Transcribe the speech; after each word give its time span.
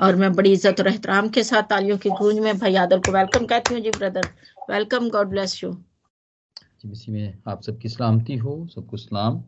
और 0.00 0.16
मैं 0.16 0.32
बड़ी 0.32 0.52
इज़्ज़त 0.52 0.80
और 0.80 0.88
एहतराम 0.88 1.28
के 1.28 1.42
साथ 1.44 1.62
तालियों 1.70 1.98
की 1.98 2.10
गूंज 2.18 2.38
में 2.38 2.58
भाई 2.58 2.74
आदल 2.76 2.98
को 3.00 3.12
वेलकम 3.12 3.46
कहती 3.46 3.74
हूँ 3.74 3.82
जी 3.82 3.90
brother 3.98 4.28
welcome 4.70 5.08
God 5.10 5.28
bless 5.28 5.62
you 5.62 5.70
जी 6.84 7.12
में 7.12 7.38
आप 7.48 7.62
सबकी 7.62 7.88
सलामती 7.88 8.36
हो 8.38 8.66
सबको 8.74 8.96
सलाम. 8.96 9.42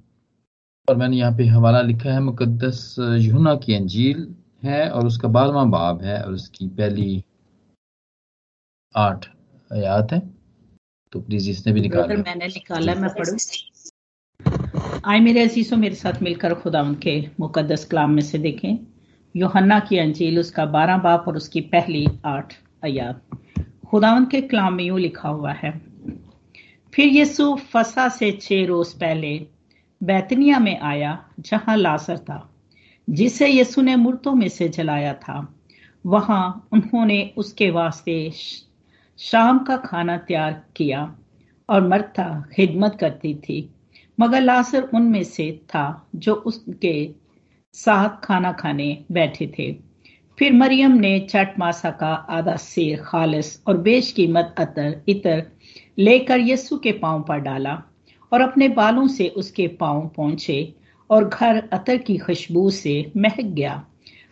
और 0.88 0.96
मैंने 0.96 1.16
यहाँ 1.16 1.36
पे 1.36 1.44
हवाला 1.46 1.80
लिखा 1.82 2.12
है 2.12 2.20
मुकद्दस 2.20 2.94
यूना 3.20 3.54
की 3.64 3.74
अंजील 3.74 4.26
है 4.64 4.88
और 4.90 5.06
उसका 5.06 5.28
बारहवा 5.28 5.64
बाब 5.74 6.02
है 6.02 6.22
और 6.22 6.32
उसकी 6.32 6.66
पहली 6.78 7.24
आठ 8.94 9.26
आयात 9.70 10.12
है। 10.12 10.20
तो 11.12 11.20
प्लीज़ 11.20 11.48
इसने 11.50 11.72
भी 11.72 11.80
निकाला 11.80 12.16
मैंने 12.16 12.46
निकाला 12.46 12.94
मैं 12.94 13.10
पढ़ू। 13.14 13.36
आए 15.04 15.20
मेरे 15.20 15.42
अजीजों 15.44 15.76
मेरे 15.76 15.94
साथ 15.94 16.22
मिलकर 16.22 16.54
खुदा 16.54 16.82
उनके 16.82 17.20
मुकद्दस 17.40 17.84
कलाम 17.84 18.10
में 18.10 18.22
से 18.22 18.38
देखें। 18.38 18.76
योहन्ना 19.34 19.78
की 19.80 19.98
अंजील, 19.98 20.38
उसका 20.38 20.64
बारह 20.66 20.96
बाप 20.98 21.24
और 21.28 21.36
उसकी 21.36 21.60
पहली 21.60 22.06
आठ 22.26 22.54
अयात 22.82 23.22
खुदावन 23.86 24.24
के 24.24 24.40
कलाम 24.40 24.74
में 24.74 24.84
यूँ 24.84 24.98
लिखा 25.00 25.28
हुआ 25.28 25.52
है, 25.52 25.70
फिर 26.92 27.08
यीशु 27.08 27.54
फसा 27.72 28.08
से 28.08 28.30
छह 28.32 28.64
रोज 28.66 28.92
पहले 28.94 29.38
बैतनिया 30.00 30.58
में 30.58 30.78
आया, 30.80 31.18
जहाँ 31.40 31.76
लासर 31.76 32.18
था, 32.18 32.48
जिसे 33.08 33.48
यीशु 33.48 33.82
ने 33.82 33.96
मूर्तों 33.96 34.34
में 34.34 34.48
से 34.48 34.68
जलाया 34.68 35.12
था। 35.14 35.46
वहाँ 36.04 36.68
उन्होंने 36.72 37.22
उसके 37.36 37.70
वास्ते 37.70 38.30
शाम 39.18 39.58
का 39.58 39.76
खाना 39.78 40.16
तैयार 40.18 40.62
किया 40.76 41.02
और 41.68 41.88
मरता 41.88 42.28
खिदमत 42.54 42.96
करती 43.00 43.34
थी, 43.38 43.68
मगर 44.18 44.40
लासर 44.40 44.88
उनमें 44.94 45.22
से 45.24 45.50
था 45.68 46.08
जो 46.16 46.34
उसके 46.34 46.94
साथ 47.74 48.24
खाना 48.24 48.52
खाने 48.52 49.04
बैठे 49.12 49.46
थे। 49.58 49.72
फिर 50.38 50.52
मरियम 50.52 50.92
ने 50.92 51.18
चट 51.20 51.58
मासा 51.58 51.90
का 51.90 52.12
आधा 52.30 52.56
सिर 52.56 53.02
खालिस 53.02 53.62
और 53.66 53.76
बेशकीमत 53.78 54.54
अतर, 54.58 55.02
इतर 55.08 55.46
लेकर 55.98 56.40
यस्सु 56.40 56.78
के 56.78 56.92
पाँव 56.92 57.22
पर 57.22 57.38
डाला 57.38 57.82
और 58.32 58.40
अपने 58.40 58.68
बालों 58.68 59.06
से 59.08 59.28
उसके 59.28 59.66
पाँव 59.80 60.06
पहुँचे 60.16 60.74
और 61.10 61.28
घर 61.28 61.68
अतर 61.72 61.96
की 61.96 62.16
खुशबू 62.18 62.70
से 62.70 63.12
महक 63.16 63.40
गया। 63.40 63.84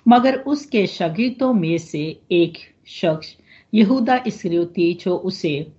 मगर 0.06 0.36
उसके 0.46 0.86
शगीतों 0.86 1.52
में 1.52 1.78
से 1.78 2.04
एक 2.32 2.58
शख्स, 2.86 3.36
यहूदा 3.74 4.22
इसरियोती 4.26 4.92
जो 4.94 5.16
उसे 5.16 5.72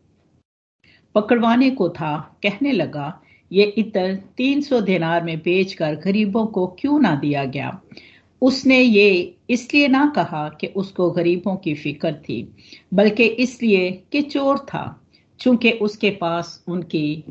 पकड़वाने 1.16 1.70
को 1.70 1.90
था, 1.90 2.40
कहने 2.44 2.72
लगा 2.72 3.22
ये 3.52 3.64
इतर 3.64 4.16
तीन 4.38 4.62
सौ 4.62 4.82
दिनार 4.82 5.24
में 5.24 5.38
बेचकर 5.38 5.96
गरीबों 5.96 6.46
को 6.46 6.68
क्यों 6.80 7.00
ना 7.00 7.16
दिया 7.16 7.46
गया? 7.46 7.82
उसने 8.42 8.80
ये 8.80 9.36
इसलिए 9.50 9.88
ना 9.88 10.14
कहा 10.16 10.48
कि 10.50 10.68
उसको 10.68 11.10
गरीबों 11.12 11.56
की 11.56 11.74
फ़िक्र 11.74 12.14
थी, 12.14 12.56
बल्कि 12.94 13.24
इसलिए 13.24 13.92
कि 14.12 14.22
चोर 14.22 14.60
था, 14.60 15.02
चूँकि 15.40 15.72
उसके 15.72 16.10
पास 16.10 16.64
उनकी 16.68 17.24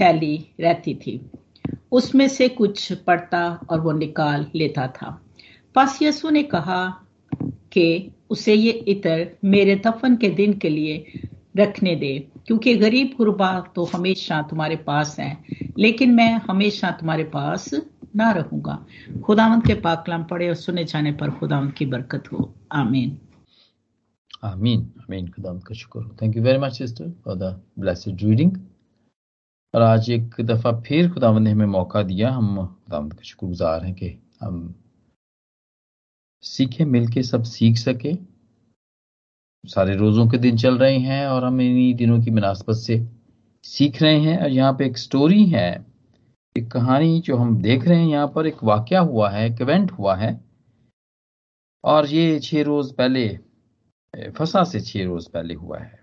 थैली 0.00 0.46
रहती 0.60 0.94
थी। 0.94 1.20
उसमें 1.92 2.28
से 2.28 2.48
कुछ 2.48 2.92
पड़ता 2.92 3.60
और 3.70 3.80
वो 3.80 3.92
निकाल 3.92 4.46
लेता 4.54 4.86
था। 4.86 5.20
पास 5.74 5.98
यसु 6.02 6.30
ने 6.30 6.42
कहा 6.42 7.06
कि 7.72 8.10
उसे 8.30 8.54
ये 8.54 8.70
इतर 8.70 9.28
मेरे 9.44 9.74
दफन 9.76 10.16
के 10.16 10.28
दिन 10.30 10.52
के 10.52 10.68
लिए 10.68 11.04
रखने 11.54 11.94
दे। 11.96 12.18
क्योंकि 12.46 12.74
गरीब 12.76 13.14
गुरबा 13.16 13.48
तो 13.74 13.84
हमेशा 13.84 14.40
तुम्हारे 14.42 14.76
पास 14.76 15.18
है, 15.20 15.44
लेकिन 15.78 16.14
मैं 16.14 16.32
हमेशा 16.48 16.90
तुम्हारे 16.90 17.24
पास 17.24 17.70
ना 18.16 18.30
रहूँगा। 18.30 18.86
खुदावंत 19.24 19.66
के 19.66 19.74
पाक 19.74 20.04
कलाम 20.06 20.24
पढ़े 20.24 20.48
और 20.48 20.54
सुने 20.54 20.84
जाने 20.84 21.12
पर 21.12 21.30
खुदावंत 21.30 21.74
की 21.74 21.86
बरकत 21.86 22.32
हो। 22.32 22.54
आमीन। 22.72 23.18
आमीन 24.44 24.80
आमीन। 25.00 25.28
खुदावंत 25.28 25.64
का 25.64 25.74
शुक्र 25.74 26.00
हो। 26.00 26.16
Thank 26.22 26.36
you 26.36 26.42
very 26.42 26.58
much 26.58 26.78
sister 26.78 27.10
for 27.24 27.34
the 27.34 27.60
blessed 27.78 28.22
reading 28.22 28.56
और 29.74 29.82
आज 29.82 30.10
एक 30.10 30.40
दफ़ा 30.40 30.72
फिर 30.80 31.10
खुदावंत 31.12 31.42
ने 31.42 31.50
हमें 31.50 31.66
मौका 31.66 32.02
दिया। 32.02 32.30
हम 32.30 32.56
खुदावंत 32.66 33.12
का 33.12 33.22
शुक्रगुजार 33.22 33.84
हैं 33.84 33.94
कि 33.94 34.08
हम 34.40 34.74
सीखे, 36.42 36.84
मिलके 36.84 37.22
सब 37.22 37.42
सीख 37.42 37.76
सके। 37.76 38.12
सारे 39.64 39.94
रोजों 39.96 40.26
के 40.28 40.38
दिन 40.38 40.56
चल 40.56 40.78
रहे 40.78 40.98
हैं 40.98 41.26
और 41.26 41.44
हम 41.44 41.60
इन्हीं 41.60 41.94
दिनों 41.94 42.20
की 42.22 42.30
मुनासबत 42.30 42.76
से 42.76 42.98
सीख 43.64 44.00
रहे 44.02 44.20
हैं 44.20 44.38
और 44.38 44.50
यहाँ 44.50 44.72
पे 44.72 44.86
एक 44.86 44.98
स्टोरी 44.98 45.44
है, 45.46 45.84
एक 46.56 46.70
कहानी 46.72 47.20
जो 47.20 47.36
हम 47.36 47.60
देख 47.62 47.86
रहे 47.88 47.98
हैं 47.98 48.08
यहाँ 48.08 48.28
पर, 48.34 48.46
एक 48.46 48.62
वाक्य 48.64 48.96
हुआ 48.96 49.28
है, 49.30 49.46
एक 49.46 49.60
इवेंट 49.60 49.92
हुआ 49.92 50.14
है। 50.16 50.38
और 51.84 52.06
ये 52.06 52.38
छह 52.40 52.62
रोज 52.62 52.92
पहले 52.92 53.28
फसा 54.36 54.62
से 54.64 54.80
छह 54.80 55.04
रोज 55.04 55.28
पहले 55.28 55.54
हुआ 55.54 55.78
है। 55.78 56.00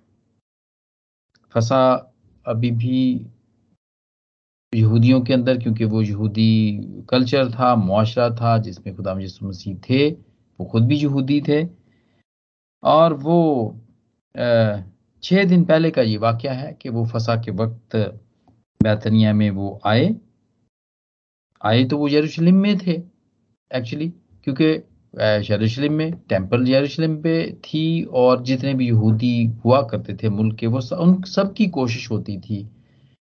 फसा 1.54 2.14
अभी 2.46 2.72
भी 2.72 3.26
यहूदियों 4.74 5.22
के 5.22 5.34
अंदर, 5.34 5.58
क्योंकि 5.58 5.86
वो 5.86 6.02
यहूदी 6.02 7.06
कल्चर 7.10 7.52
था, 7.52 7.76
मुआशरा 7.76 8.30
था, 8.36 8.58
जिसमें 8.58 8.96
खुदा 8.96 9.14
मसीह 9.16 9.76
थे, 9.90 10.10
वो 10.10 10.66
खुद 10.66 10.88
भी 10.88 10.96
यहूदी 10.96 11.42
थे। 11.42 11.64
और 12.84 13.14
वो 13.14 13.76
छः 15.24 15.44
दिन 15.44 15.64
पहले 15.66 15.92
का 15.92 16.02
ये 16.02 16.18
वाक्य 16.18 16.50
है 16.50 16.72
कि 16.82 16.90
वो 16.90 17.06
फसा 17.06 17.36
के 17.36 17.52
वक्त 17.52 17.96
बैतनिया 18.82 19.34
में 19.34 19.50
वो 19.52 19.80
आए। 19.86 20.16
आए 21.62 21.84
तो 21.84 21.98
वो 21.98 22.08
यरूशलेम 22.08 22.56
में 22.56 22.78
थे 22.78 22.92
एक्चुअली 23.72 24.08
क्योंकि 24.44 24.66
यरूशलेम 25.52 25.94
में, 25.94 26.12
टेंपल 26.30 26.68
यरूशलेम 26.70 27.16
पे 27.22 27.52
थी 27.66 28.04
और 28.04 28.42
जितने 28.44 28.74
भी 28.74 28.88
यहूदी 28.88 29.46
हुआ 29.66 29.82
करते 29.82 30.14
थे 30.24 30.30
मुल्क 30.30 30.56
के, 30.56 30.68
वो 30.68 30.80
उन 30.96 31.22
सब 31.24 31.54
की 31.54 31.68
कोशिश 31.68 32.10
होती 32.12 32.38
थी 32.40 32.64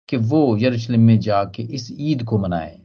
कि 0.10 0.18
वो 0.18 0.58
यरूशलेम 0.60 1.02
में 1.02 1.20
जाके 1.20 1.64
इस 1.64 1.88
ईद 2.00 2.24
को 2.24 2.38
मनाएँ। 2.38 2.80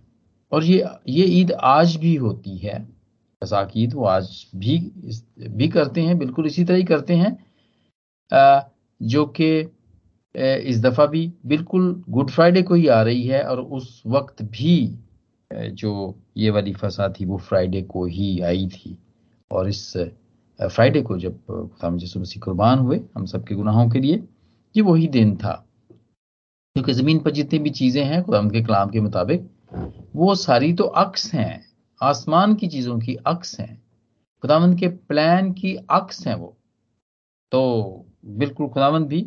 और 0.52 0.64
ये 0.64 0.84
ये 1.08 1.24
ईद 1.40 1.52
आज 1.52 1.96
भी 1.96 2.14
होती 2.14 2.56
है। 2.58 2.93
ईद 3.76 3.94
वो 3.94 4.04
आज 4.06 4.46
भी 4.56 4.78
भी 5.48 5.68
करते 5.68 6.00
हैं, 6.00 6.18
बिल्कुल 6.18 6.46
इसी 6.46 6.64
तरह 6.64 6.76
ही 6.76 6.84
करते 6.84 7.14
हैं। 7.14 7.36
जो 9.00 9.24
कि 9.40 9.48
इस 10.34 10.80
दफ़ा 10.82 11.06
भी 11.06 11.32
बिल्कुल 11.46 12.04
गुड 12.08 12.30
फ्राइडे 12.30 12.62
को 12.62 12.74
ही 12.74 12.86
आ 12.86 13.02
रही 13.02 13.26
है 13.26 13.42
और 13.44 13.60
उस 13.60 14.02
वक्त 14.06 14.42
भी 14.42 14.98
जो 15.50 16.14
ये 16.36 16.50
वाली 16.50 16.72
फसा 16.72 17.08
थी 17.10 17.24
वो 17.24 17.36
फ्राइडे 17.38 17.82
को 17.82 18.04
ही 18.06 18.38
आई 18.40 18.66
थी। 18.68 18.98
और 19.50 19.68
इस 19.68 19.96
फ्राइडे 19.96 21.02
को 21.02 21.18
जब 21.18 21.38
खुदाम 21.46 21.96
यसु 21.96 22.40
कुर्बान 22.40 22.78
हुए 22.78 23.00
हम 23.16 23.26
सबके 23.26 23.54
गुनाहों 23.54 23.88
के 23.90 24.00
लिए, 24.00 24.22
ये 24.74 24.82
वही 24.82 25.06
दिन 25.08 25.36
था। 25.36 25.52
क्योंकि 26.76 26.92
ज़मीन 26.92 27.18
पर 27.18 27.30
जितनी 27.30 27.58
भी 27.58 27.70
चीज़ें 27.70 28.04
हैं, 28.04 28.22
खुदाम 28.22 28.48
के 28.50 28.62
कलाम 28.62 28.90
के 28.90 29.00
मुताबिक, 29.00 29.48
वो 30.16 30.34
सारी 30.34 30.72
तो 30.72 30.84
अक्स 30.84 31.32
हैं। 31.34 31.64
आसमान 32.00 32.54
की 32.54 32.68
चीज़ों 32.68 32.98
की 32.98 33.14
अक्स 33.26 33.58
हैं 33.60 33.74
खुदावंद 34.42 34.78
के 34.78 34.88
प्लान 34.88 35.52
की 35.52 35.74
अक्स 35.92 36.26
हैं 36.26 36.34
वो। 36.34 36.56
तो 37.52 38.06
बिल्कुल 38.38 38.68
खुदावंद 38.68 39.06
भी 39.06 39.26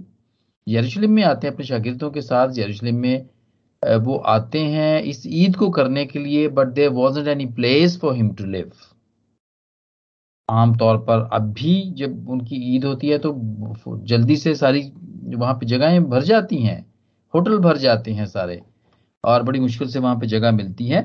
यरूशलेम 0.67 1.11
में 1.11 1.23
आते 1.23 1.47
हैं, 1.47 1.53
अपने 1.53 1.65
शागिर्दों 1.65 2.09
के 2.11 2.21
साथ 2.21 2.57
यरूशलेम 2.57 2.95
में 2.95 3.29
वो 4.03 4.15
आते 4.27 4.59
हैं 4.59 5.01
इस 5.03 5.23
ईद 5.27 5.55
को 5.55 5.69
करने 5.69 6.05
के 6.05 6.19
लिए 6.19 6.47
but 6.49 6.67
there 6.73 6.89
was 6.91 7.19
any 7.29 7.45
place 7.55 7.99
for 7.99 8.15
him 8.15 8.29
to 8.35 8.45
live 8.45 8.71
आमतौर 10.49 10.97
पर 10.99 11.29
अब 11.33 11.51
भी 11.53 11.81
जब 11.93 12.29
उनकी 12.29 12.55
ईद 12.75 12.85
होती 12.85 13.09
है 13.09 13.17
तो 13.17 13.97
जल्दी 14.05 14.35
से 14.37 14.53
सारी 14.55 14.81
वहाँ 15.35 15.53
पे 15.53 15.65
जगहें 15.65 16.03
भर 16.09 16.23
जाती 16.23 16.57
हैं, 16.57 16.79
होटल 17.33 17.57
भर 17.59 17.77
जाते 17.77 18.11
हैं 18.11 18.25
सारे, 18.27 18.61
और 19.23 19.43
बड़ी 19.43 19.59
मुश्किल 19.59 19.87
से 19.87 19.99
वहाँ 19.99 20.15
पे 20.19 20.27
जगह 20.27 20.51
मिलती 20.51 20.87
है। 20.87 21.01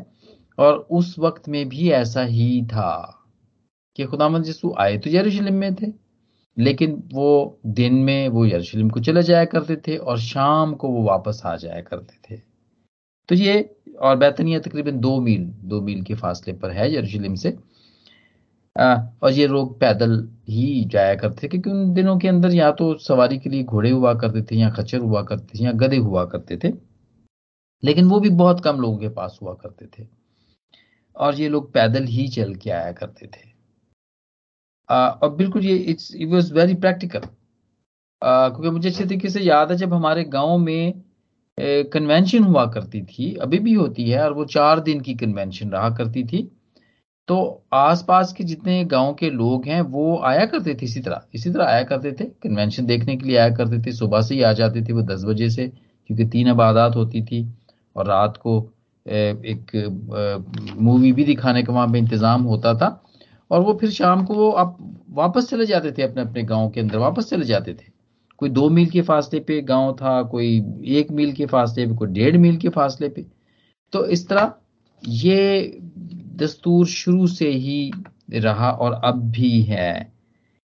और 0.59 0.87
उस 0.91 1.19
वक्त 1.19 1.49
में 1.49 1.69
भी 1.69 1.91
ऐसा 1.91 2.23
ही 2.23 2.63
था 2.67 3.19
कि 3.97 4.05
खुदामद 4.05 4.49
यसु 4.49 4.75
आए 4.79 4.99
तो 4.99 5.11
यरूशलेम 5.11 5.55
में 5.55 5.75
थे 5.75 5.87
लेकिन 6.59 7.03
वो 7.13 7.59
दिन 7.67 7.95
में 7.95 8.29
वो 8.29 8.47
यरूशलेम 8.47 8.91
को 8.91 9.01
चले 9.01 9.23
जाया 9.23 9.45
करते 9.45 9.77
थे 9.77 9.97
और 9.97 10.19
शाम 10.19 10.75
को 10.75 10.89
वो 10.89 11.03
वापस 11.03 11.43
आ 11.45 11.57
जाया 11.57 11.81
करते 11.81 12.17
थे। 12.31 12.41
तो 13.29 13.35
ये 13.35 13.77
और 14.01 14.17
बैतनिया 14.17 14.59
तकरीबन 14.61 14.99
दो 15.01 15.21
मील 15.21 15.45
दो 15.45 15.81
मील 15.81 16.03
के 16.03 16.15
फासले 16.15 16.55
पर 16.55 16.71
है 16.71 16.95
यरूशलेम 16.95 17.35
से। 17.35 17.57
आ, 18.77 18.95
और 19.23 19.33
ये 19.33 19.47
लोग 19.47 19.81
पैदल 19.81 20.29
ही 20.49 20.85
जाया 20.85 21.15
करते 21.15 21.43
थे 21.43 21.49
क्योंकि 21.49 21.71
उन 21.71 21.93
दिनों 21.95 22.19
के 22.19 22.29
अंदर 22.29 22.55
या 22.55 22.71
तो 22.73 22.95
सवारी 22.99 23.39
के 23.39 23.51
लिए 23.51 23.65
घोड़े 23.65 23.91
हुआ 23.91 24.15
करते 24.15 24.43
थे 24.43 24.57
या 24.57 24.71
खच्चर 24.71 24.99
हुआ 24.99 25.23
करते 25.23 25.59
थे 25.59 25.65
या 25.65 25.73
गधे 25.73 25.97
हुआ 25.97 26.25
करते 26.25 26.57
थे। 26.65 26.73
लेकिन 27.85 28.09
वो 28.09 28.21
भी 28.21 28.31
बहुत 28.31 28.61
कम 28.61 28.81
लोगों 28.81 28.99
के 28.99 29.09
पास 29.09 29.39
हुआ 29.43 29.55
करते 29.55 29.87
थे। 29.87 30.22
और 31.17 31.35
ये 31.35 31.49
लोग 31.49 31.73
पैदल 31.73 32.05
ही 32.07 32.27
चल 32.29 32.55
के 32.55 32.71
आया 32.71 32.93
करते 32.93 33.27
थे। 33.27 33.51
और 34.89 35.35
बिल्कुल 35.37 35.65
ये 35.65 35.77
it's 35.77 36.15
it 36.15 36.29
was 36.29 36.53
very 36.55 36.75
practical 36.77 37.21
क्योंकि 38.23 38.71
मुझे 38.71 38.89
अच्छे 38.89 39.05
तरीके 39.05 39.29
से 39.29 39.41
याद 39.41 39.71
है 39.71 39.77
जब 39.77 39.95
हमारे 39.95 40.25
गाँव 40.25 40.59
में 40.59 41.03
कन्वेंशन 41.59 42.45
हुआ 42.45 42.65
करती 42.67 43.03
थी, 43.03 43.35
अभी 43.37 43.59
भी 43.59 43.73
होती 43.75 44.09
है 44.11 44.23
और 44.25 44.33
वो 44.33 44.45
चार 44.47 44.81
दिन 44.81 45.01
की 45.01 45.15
कन्वेंशन 45.15 45.71
रहा 45.71 45.89
करती 45.97 46.25
थी। 46.25 46.51
तो 47.29 47.65
आसपास 47.73 48.33
के 48.33 48.45
जितने 48.45 48.85
गाँव 48.85 49.13
के 49.15 49.31
लोग 49.31 49.67
हैं, 49.67 49.81
वो 49.81 50.19
आया 50.21 50.45
करते 50.47 50.75
थे 50.75 50.85
इसी 50.85 51.01
तरह 51.01 51.23
इसी 51.35 51.51
तरह 51.51 51.65
आया 51.65 51.83
करते 51.85 52.13
थे। 52.13 52.25
कन्वेंशन 52.43 52.87
देखने 52.87 53.17
के 53.17 53.27
लिए 53.27 53.37
आया 53.39 53.55
करते 53.57 53.79
थे, 53.83 53.93
सुबह 53.93 54.23
से 54.23 54.35
ही 54.35 54.43
आ 54.43 54.53
जाते 54.53 54.83
थे 54.83 54.93
वो 54.93 55.03
दस 55.05 55.25
बजे 55.25 55.51
से, 55.51 55.67
क्योंकि 56.11 56.25
तीन 56.27 56.49
आबादात 56.49 56.97
होती 56.97 57.23
थी 57.23 57.47
और 57.97 58.07
रात 58.07 58.37
को 58.37 58.61
एक 59.07 60.75
मूवी 60.81 61.13
भी 61.13 61.25
दिखाने 61.25 61.63
का 61.63 61.73
वहाँ 61.73 61.89
पे 61.93 61.99
इंतज़ाम 61.99 62.43
होता 62.43 62.75
था। 62.75 62.99
और 63.51 63.61
वो 63.61 63.75
फिर 63.81 63.91
शाम 63.91 64.25
को 64.25 64.35
वो 64.35 64.51
आप 64.53 64.77
वापस 65.13 65.49
चले 65.51 65.67
जाते 65.67 65.93
थे 65.93 66.03
अपने 66.03 66.23
अपने 66.23 66.43
गाँव 66.43 66.69
के 66.71 66.81
अंदर, 66.81 66.99
वापस 66.99 67.31
चले 67.31 67.45
जाते 67.45 67.75
थे। 67.75 67.91
कोई 68.39 68.49
दो 68.51 68.69
मील 68.71 68.89
के 68.91 69.03
फासले 69.03 69.41
पे 69.41 69.61
गाँव 69.63 69.93
था, 69.97 70.23
कोई 70.23 70.57
एक 70.99 71.11
मील 71.13 71.33
के 71.33 71.47
फासले 71.47 71.87
पे, 71.87 71.95
कोई 71.95 72.09
डेढ़ 72.09 72.37
मील 72.37 72.57
के 72.57 72.69
फासले 72.69 73.09
पे। 73.09 73.25
तो 73.93 74.05
इस 74.07 74.29
तरह 74.29 74.53
ये 75.03 75.81
दस्तूर 76.37 76.87
शुरू 76.87 77.27
से 77.27 77.49
ही 77.49 77.93
रहा 78.33 78.71
और 78.71 78.93
अब 79.05 79.21
भी 79.31 79.61
है 79.63 80.13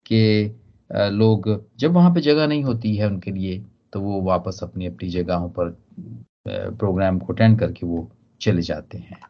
कि 0.07 0.57
लोग 0.93 1.49
जब 1.79 1.93
वहाँ 1.93 2.13
पे 2.15 2.21
जगह 2.21 2.47
नहीं 2.47 2.63
होती 2.65 2.95
है 2.97 3.07
उनके 3.07 3.31
लिए 3.31 3.63
तो 3.93 4.01
वो 4.01 4.21
वापस 4.23 4.61
अपनी 4.63 4.87
अपनी 4.87 5.09
जगहों 5.09 5.49
पर 5.49 5.71
प्रोग्राम 6.49 7.19
को 7.19 7.33
अटेंड 7.33 7.59
करके 7.59 7.87
वो 7.87 8.09
चले 8.41 8.63
जाते 8.63 8.99
हैं। 8.99 9.21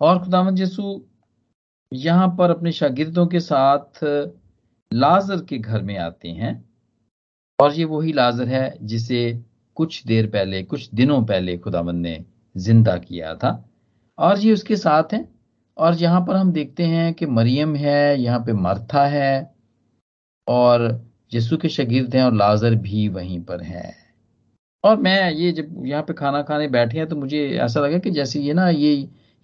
और 0.00 0.22
खुदामद 0.24 0.60
यसु 0.60 1.00
यहाँ 1.92 2.28
पर 2.38 2.50
अपने 2.50 2.72
शागिर्दों 2.72 3.26
के 3.26 3.40
साथ 3.40 4.04
लाजर 4.92 5.44
के 5.44 5.58
घर 5.58 5.82
में 5.82 5.96
आते 5.98 6.28
हैं 6.30 6.52
और 7.58 7.74
ये 7.74 7.84
वही 7.86 8.12
लाजर 8.12 8.48
है 8.48 8.76
जिसे 8.82 9.42
कुछ 9.76 10.02
देर 10.06 10.26
पहले, 10.26 10.62
कुछ 10.62 10.88
दिनों 10.94 11.22
पहले 11.24 11.56
खुदावंद 11.58 12.02
ने 12.02 12.24
ज़िंदा 12.54 12.96
किया 12.98 13.34
था 13.34 13.52
और 14.18 14.38
ये 14.38 14.52
उसके 14.52 14.76
साथ 14.76 15.12
हैं 15.12 15.28
और 15.76 15.94
यहाँ 15.94 16.20
पर 16.26 16.36
हम 16.36 16.52
देखते 16.52 16.84
हैं 16.84 17.12
कि 17.14 17.26
मरियम 17.28 17.74
है, 17.76 18.20
यहाँ 18.20 18.40
पे 18.40 18.52
मर्था 18.54 19.04
है 19.06 19.54
और 20.46 21.06
यसु 21.32 21.56
के 21.56 21.68
शगिर्द 21.68 22.14
हैं 22.16 22.22
और 22.24 22.34
लाजर 22.34 22.74
भी 22.76 23.08
वहीं 23.08 23.40
पर 23.44 23.62
है। 23.62 23.99
और 24.84 24.96
मैं 25.00 25.30
ये 25.32 25.50
जब 25.52 25.86
यहाँ 25.86 26.02
पे 26.02 26.12
खाना 26.12 26.42
खाने 26.42 26.68
बैठे 26.68 26.98
हैं 26.98 27.06
तो 27.08 27.16
मुझे 27.16 27.48
ऐसा 27.58 27.80
लगा 27.80 27.98
कि 27.98 28.10
जैसे 28.10 28.40
ये 28.40 28.52
ना 28.54 28.68
ये 28.68 28.94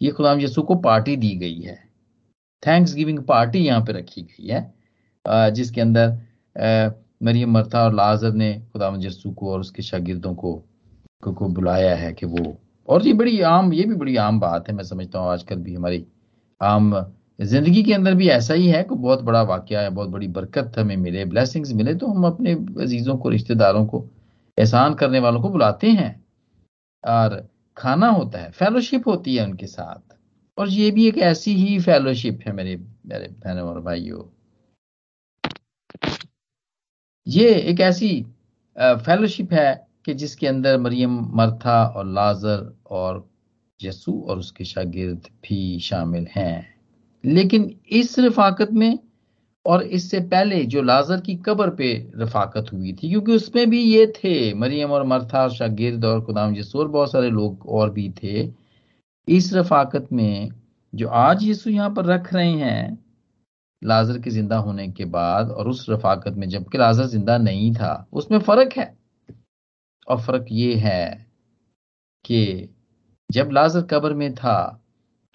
ये 0.01 0.11
खुदाम 0.11 0.41
यसु 0.41 0.63
को 0.63 0.75
पार्टी 0.77 1.17
दी 1.17 1.35
गई 1.39 1.61
है। 1.61 1.75
थैंक्स 2.63 2.95
गिविंग 2.95 3.19
पार्टी 3.25 3.59
यहाँ 3.59 3.81
पे 3.81 3.93
रखी 3.93 4.23
गई 4.23 4.49
है। 4.49 5.51
जिसके 5.53 5.81
अंदर 5.81 6.09
मरियम 7.23 7.51
मरथा 7.53 7.85
और 7.85 7.95
लाजर 7.95 8.33
ने 8.33 8.53
खुदाम 8.73 9.01
यसु 9.03 9.31
को 9.31 9.53
और 9.53 9.61
उसके 9.61 9.83
शागिर्दों 9.83 10.35
को, 10.35 10.55
को, 11.23 11.33
को 11.33 11.49
बुलाया 11.49 11.95
है 11.97 12.13
कि 12.13 12.27
वो 12.27 12.57
और 12.89 13.07
ये 13.07 13.13
बड़ी 13.13 13.41
आम 13.41 13.73
ये 13.73 13.85
भी 13.85 13.95
बड़ी 13.95 14.17
आम 14.17 14.41
बात 14.41 14.69
है 14.69 14.75
मैं 14.75 14.85
समझता 14.85 15.19
हूँ 15.19 15.31
आजकल 15.31 15.57
भी 15.57 15.75
हमारी 15.75 16.05
आम 16.61 16.93
ज़िंदगी 17.39 17.83
के 17.83 17.93
अंदर 17.93 18.15
भी 18.15 18.29
ऐसा 18.29 18.55
ही 18.55 18.69
है 18.69 18.83
कि 18.83 18.95
बहुत 18.95 19.23
बड़ा 19.23 19.43
वाक्य 19.43 19.77
है 19.77 19.91
बहुत 19.91 20.09
बड़ी 20.09 20.29
बरकत 20.29 20.79
हमें 20.79 20.97
मिले 20.97 21.25
ब्लेसिंग्स 21.25 21.73
मिले 21.73 21.95
तो 21.95 22.07
हम 22.07 22.25
अपने 22.27 22.53
अजीजों 22.83 23.17
को 23.17 23.29
रिश्तेदारों 23.29 23.85
को 23.87 24.07
एहसान 24.59 24.95
करने 24.95 25.19
वालों 25.19 25.41
को 25.41 25.49
बुलाते 25.49 25.91
हैं 25.91 26.25
और 27.05 27.49
खाना 27.77 28.09
होता 28.09 28.39
है 28.39 28.51
फेलोशिप 28.51 29.09
होती 29.09 29.37
है 29.37 29.45
उनके 29.45 29.67
साथ। 29.67 30.15
और 30.59 30.69
ये 30.69 30.91
भी 30.91 31.07
एक 31.09 31.19
ऐसी 31.19 31.55
ही 31.55 31.79
फेलोशिप 31.81 32.41
है 32.47 32.53
मेरे 32.53 32.77
मेरे 33.07 33.29
बहनों 33.29 33.69
और 33.69 33.81
भाइयों। 33.81 34.23
ये 37.27 37.55
एक 37.55 37.81
ऐसी 37.81 38.27
फेलोशिप 38.79 39.53
है 39.53 39.87
कि 40.05 40.15
जिसके 40.15 40.47
अंदर 40.47 40.79
मरियम, 40.79 41.31
मरथा 41.35 41.85
और 41.87 42.07
लाजर 42.07 42.77
और 42.87 43.29
यसु 43.83 44.13
और 44.29 44.39
उसके 44.39 44.65
शागिर्द 44.65 45.29
भी 45.43 45.79
शामिल 45.81 46.27
हैं। 46.31 46.75
लेकिन 47.25 47.81
इस 47.91 48.19
रफाकत 48.19 48.69
में 48.73 48.99
और 49.67 49.83
इससे 49.83 50.21
पहले 50.23 50.63
जो 50.65 50.83
लाजर 50.83 51.21
की 51.21 51.35
कब्र 51.47 51.71
पे 51.71 51.93
रफाकत 52.17 52.67
हुई 52.73 52.93
थी, 52.93 53.09
क्योंकि 53.09 53.33
उसमें 53.33 53.69
भी 53.71 53.81
ये 53.81 54.07
थे, 54.17 54.55
मरियम 54.55 54.93
और 54.93 55.05
मरथा, 55.07 55.49
शागिर्द 55.49 56.05
और 56.05 56.25
खुदाम 56.25 56.55
यसू 56.57 56.79
और 56.79 56.89
बहुत 56.89 57.13
सारे 57.13 57.31
लोग 57.31 57.67
और 57.69 57.91
भी 57.91 58.09
थे। 58.23 58.49
इस 59.29 59.53
रफाकत 59.55 60.09
में 60.13 60.51
जो 60.93 61.09
आज 61.09 61.43
यीशु 61.45 61.71
यहाँ 61.71 61.91
पर 61.91 62.05
रख 62.05 62.33
रहे 62.35 62.51
हैं, 62.51 62.99
लाजर 63.83 64.19
के 64.19 64.31
ज़िंदा 64.31 64.57
होने 64.59 64.89
के 64.89 65.05
बाद 65.07 65.51
और 65.51 65.69
उस 65.69 65.87
रफाकत 65.91 66.35
में 66.37 66.49
जबकि 66.49 66.79
लाजर 66.79 67.07
ज़िंदा 67.07 67.39
नहीं 67.39 67.75
था, 67.75 68.07
उसमें 68.13 68.39
फ़र्क 68.39 68.73
है। 68.79 68.95
और 70.09 70.21
फ़र्क 70.21 70.47
ये 70.51 70.75
है 70.77 71.27
कि 72.25 72.69
जब 73.31 73.51
लाजर 73.51 73.83
कब्र 73.83 74.15
में 74.15 74.35
था 74.35 74.83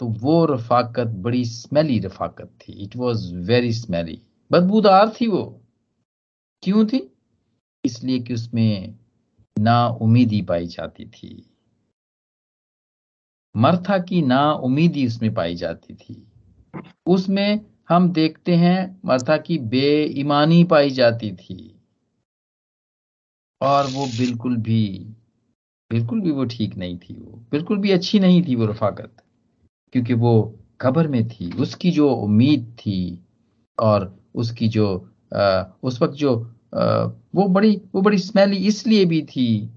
तो 0.02 0.08
वो 0.08 0.46
रफाकत, 0.46 1.08
बड़ी 1.08 1.46
स्मेली 1.46 2.00
रफाकत 2.00 2.50
थी। 2.62 2.74
इट 2.74 2.96
वॉज़ 2.96 3.36
वेरी 3.36 3.74
स्मेली 3.74 4.22
बदबूदार 4.52 5.10
थी 5.10 5.28
वो। 5.28 5.62
क्यों 6.64 6.86
थी? 6.86 7.12
इसलिए 7.86 8.20
कि 8.20 8.34
उसमें 8.34 9.00
ना 9.60 9.88
उम्मीदी 9.88 10.42
पाई 10.42 10.68
जाती 10.68 11.06
थी। 11.06 11.48
मरथा 13.58 13.98
की 13.98 14.22
ना 14.22 14.54
उम्मीदी 14.54 15.08
उसमें 15.08 15.34
पाई 15.34 15.56
जाती 15.56 15.94
थी। 15.94 16.28
उसमें 17.06 17.66
हम 17.90 18.12
देखते 18.12 18.56
हैं, 18.56 19.02
मरथा 19.06 19.38
की 19.38 19.58
बेईमानी 19.58 20.64
पाई 20.64 20.90
जाती 20.90 21.32
थी। 21.32 21.82
और 23.62 23.88
वो 23.88 24.06
बिल्कुल 24.06 24.58
भी 24.58 25.08
बिल्कुल 25.92 26.22
भी 26.22 26.32
वो 26.32 26.46
ठीक 26.46 26.76
नहीं 26.76 26.98
थी 26.98 27.14
वो। 27.14 27.46
बिल्कुल 27.52 27.78
भी 27.78 27.92
अच्छी 27.92 28.20
नहीं 28.20 28.44
थी 28.44 28.56
वो 28.56 28.66
रफाकत। 28.66 29.21
क्योंकि 29.94 30.14
वो 30.14 30.60
खबर 30.82 31.08
में 31.08 31.28
थी 31.30 31.52
उसकी 31.52 31.92
जो 31.92 32.14
उम्मीद 32.14 32.76
थी 32.80 33.26
और 33.80 34.20
उसकी 34.36 34.68
जो 34.68 35.10
आ, 35.36 35.64
उस 35.84 36.02
वक्त 36.02 36.14
जो 36.14 36.56
आ, 36.76 37.04
वो 37.36 37.48
बड़ी 37.48 37.82
वो 37.96 38.02
बड़ी 38.02 38.18
स्मेली 38.18 38.58
इसलिए 38.58 39.06
भी 39.06 39.22
थी 39.22 39.70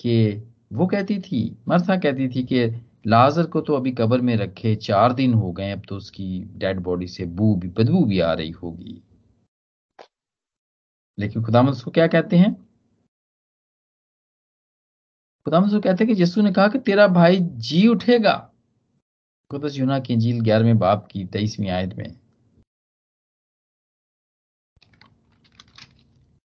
कि 0.00 0.42
वो 0.72 0.86
कहती 0.86 1.18
थी 1.20 1.56
मरथा 1.68 1.96
कहती 1.96 2.28
थी 2.28 2.42
कि 2.44 2.66
लाजर 3.06 3.46
को 3.46 3.60
तो 3.60 3.74
अभी 3.74 3.92
कब्र 3.92 4.20
में 4.20 4.36
रखे 4.36 4.76
चार 4.76 5.12
दिन 5.12 5.34
हो 5.34 5.52
गए 5.52 5.70
अब 5.70 5.82
तो 5.88 5.96
उसकी 5.96 6.40
डेड 6.44 6.80
बॉडी 6.80 7.06
से 7.08 7.26
बू 7.26 7.56
भी 7.56 7.68
बदबू 7.68 8.04
भी 8.04 8.20
आ 8.20 8.32
रही 8.32 8.50
होगी। 8.50 9.02
लेकिन 11.18 11.42
खुदामद 11.44 11.72
उसको 11.72 11.90
क्या 11.90 12.06
कहते 12.06 12.36
हैं? 12.36 12.54
खुदामद 15.44 15.66
उसको 15.66 15.80
कहते 15.80 16.04
हैं 16.04 16.14
कि 16.14 16.20
यीशु 16.22 16.42
ने 16.42 16.52
कहा 16.52 16.68
कि 16.68 16.78
तेरा 16.78 17.06
भाई 17.08 17.38
जी 17.40 17.88
उठेगा। 17.88 18.49
कुदस 19.50 19.78
यूना 19.78 19.98
की 19.98 20.16
झील 20.16 20.40
ग्यारहवें 20.40 20.78
बाप 20.78 21.08
की 21.10 21.24
तेईसवीं 21.24 21.68
आयत 21.68 21.94
में। 21.94 22.20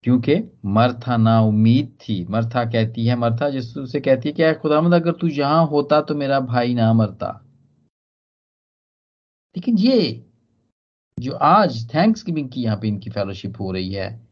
क्योंकि 0.02 0.58
मरथा 0.64 1.16
ना 1.16 1.40
उम्मीद 1.40 1.98
थी। 2.00 2.24
मरथा 2.24 2.64
कहती 2.64 3.06
है, 3.06 3.16
मरथा 3.16 3.48
यीशु 3.48 3.86
से 3.86 4.00
कहती 4.00 4.28
है 4.28 4.32
क्या 4.32 4.54
खुदामद 4.54 4.94
अगर 4.94 5.12
तू 5.12 5.26
यहाँ 5.26 5.66
होता 5.66 6.00
तो 6.00 6.14
मेरा 6.14 6.40
भाई 6.40 6.74
ना 6.74 6.92
मरता। 6.92 7.44
लेकिन 9.56 9.78
ये 9.78 10.30
जो 11.20 11.32
आज 11.32 11.94
थैंक्स 11.94 12.26
गिविंग 12.26 12.50
की 12.50 12.62
यहाँ 12.62 12.76
पे 12.76 12.88
इनकी 12.88 13.10
फेलोशिप 13.10 13.60
हो 13.60 13.72
रही 13.72 13.92
है, 13.94 14.28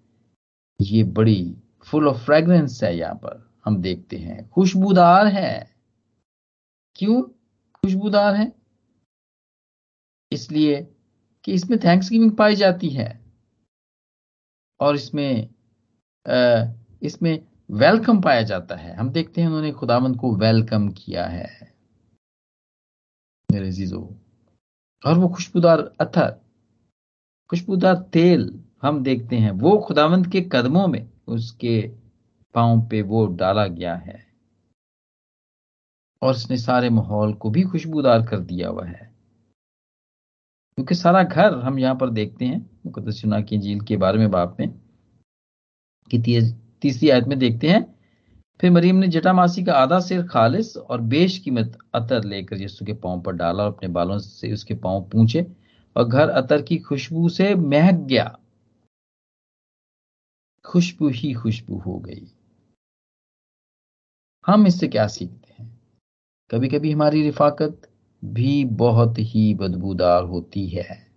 ये 0.81 1.05
बड़ी 1.05 1.57
फुल 1.83 2.09
ऑफ़ 2.09 2.17
फ्रेग्रेंस 2.17 2.83
है 2.85 2.97
यहाँ 2.97 3.15
पर। 3.15 3.51
हम 3.65 3.83
देखते 3.83 4.17
हैं। 4.17 4.49
खुशबूदार 4.51 5.27
है। 5.27 5.77
क्यों? 6.95 7.23
खुशबूदार 7.75 8.35
है? 8.35 8.58
इसलिए 10.33 10.83
कि 11.45 11.53
इसमें 11.53 11.79
थैंक्स 11.79 12.11
गिविंग 12.11 12.33
पाई 12.33 12.55
जाती 12.55 12.89
है। 12.89 13.09
और 14.81 14.95
इसमें 14.95 15.49
इसमें 17.03 17.47
वेलकम 17.71 18.21
पाया 18.21 18.43
जाता 18.43 18.77
है। 18.77 18.95
हम 18.97 19.11
देखते 19.11 19.41
हैं 19.41 19.49
उन्होंने 19.49 19.73
खुदावंत 19.73 20.17
को 20.17 20.35
वेलकम 20.37 20.89
किया 20.89 21.27
है। 21.27 21.75
मेरे 23.53 23.71
जीजो 23.73 24.01
और 25.07 25.19
वो 25.19 25.29
खुशबूदार 25.29 25.81
अथर, 26.01 26.31
खुशबूदार 27.51 27.95
तेल 27.95 28.65
हम 28.83 29.03
देखते 29.03 29.37
हैं। 29.37 29.51
वो 29.51 29.79
खुदावंत 29.79 30.33
के 30.33 30.41
कदमों 30.53 30.87
में 30.87 31.11
उसके 31.29 31.81
पाँव 32.55 32.81
पे 32.83 33.03
वो 33.03 33.27
डाला 33.27 33.67
गया 33.67 33.95
है। 33.95 34.27
और 36.23 36.35
उसने 36.35 36.57
सारे 36.57 36.91
माहौल 36.91 37.35
को 37.35 37.51
भी 37.51 37.63
खुशबूदार 37.63 38.27
कर 38.27 38.41
दिया 38.41 38.69
हुआ 38.69 38.87
है। 38.87 39.18
क्योंकि 40.79 40.95
सारा 40.95 41.23
घर 41.23 41.55
हम 41.55 41.79
यहाँ 41.79 41.95
पर 41.95 42.11
देखते 42.11 42.45
हैं 42.45 42.59
मुकदस 42.87 43.23
की 43.27 43.59
झील 43.59 43.81
के 43.81 43.97
बारे 43.97 44.19
में 44.19 44.31
बाप 44.31 44.57
में, 44.61 44.69
कि 46.11 46.19
तीसरी 46.83 47.09
आयत 47.11 47.25
में 47.25 47.39
देखते 47.39 47.69
हैं, 47.69 47.83
फिर 48.61 48.71
मरीम 48.71 48.97
ने 48.97 49.09
जटामासी 49.09 49.65
का 49.65 49.73
आधा 49.73 49.99
सिर 50.01 50.23
खालिस 50.27 50.77
और 50.77 51.01
बेश 51.01 51.39
कीमत 51.39 51.79
अतर 51.95 52.25
लेकर 52.25 52.57
यीशु 52.57 52.85
के 52.85 52.93
पाँव 52.95 53.21
पर 53.23 53.33
डाला 53.33 53.65
और 53.65 53.73
अपने 53.73 53.89
बालों 53.89 54.19
से 54.19 54.53
उसके 54.53 54.75
पाँव 54.75 55.09
पूछे 55.09 55.47
और 55.97 56.05
घर 56.05 56.29
अतर 56.29 56.63
की 56.63 56.79
खुशबू 56.79 57.29
से 57.29 57.55
महक 57.55 57.95
गया। 57.95 58.39
खुशबू 60.65 61.09
ही 61.09 61.33
खुशबू 61.33 61.79
हो 61.79 61.99
गई। 61.99 62.27
हम 64.47 64.67
इससे 64.67 64.89
क्या 64.89 65.07
सीखते 65.09 65.63
हैं? 65.63 65.81
कभी 66.51 66.69
कभी 66.69 66.93
हमारी 66.93 67.23
रिफाकत 67.23 67.88
भी 68.25 68.65
बहुत 68.65 69.15
ही 69.19 69.55
बदबूदार 69.55 70.23
होती 70.23 70.69
है। 70.69 71.09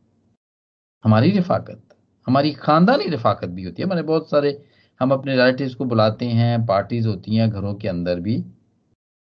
हमारी 1.03 1.31
रफाकत, 1.31 1.83
हमारी 2.27 2.51
खानदानी 2.51 3.05
रफाकत 3.05 3.47
भी 3.47 3.63
होती 3.63 3.81
है। 3.81 3.85
हमारे 3.85 4.01
बहुत 4.01 4.29
सारे, 4.29 4.65
हम 4.99 5.11
अपने 5.11 5.31
रिलेटिव्स 5.31 5.75
को 5.75 5.85
बुलाते 5.85 6.25
हैं 6.25 6.65
पार्टीज़ 6.65 7.07
होती 7.07 7.35
हैं 7.35 7.49
घरों 7.49 7.75
के 7.75 7.87
अंदर 7.87 8.19
भी, 8.19 8.45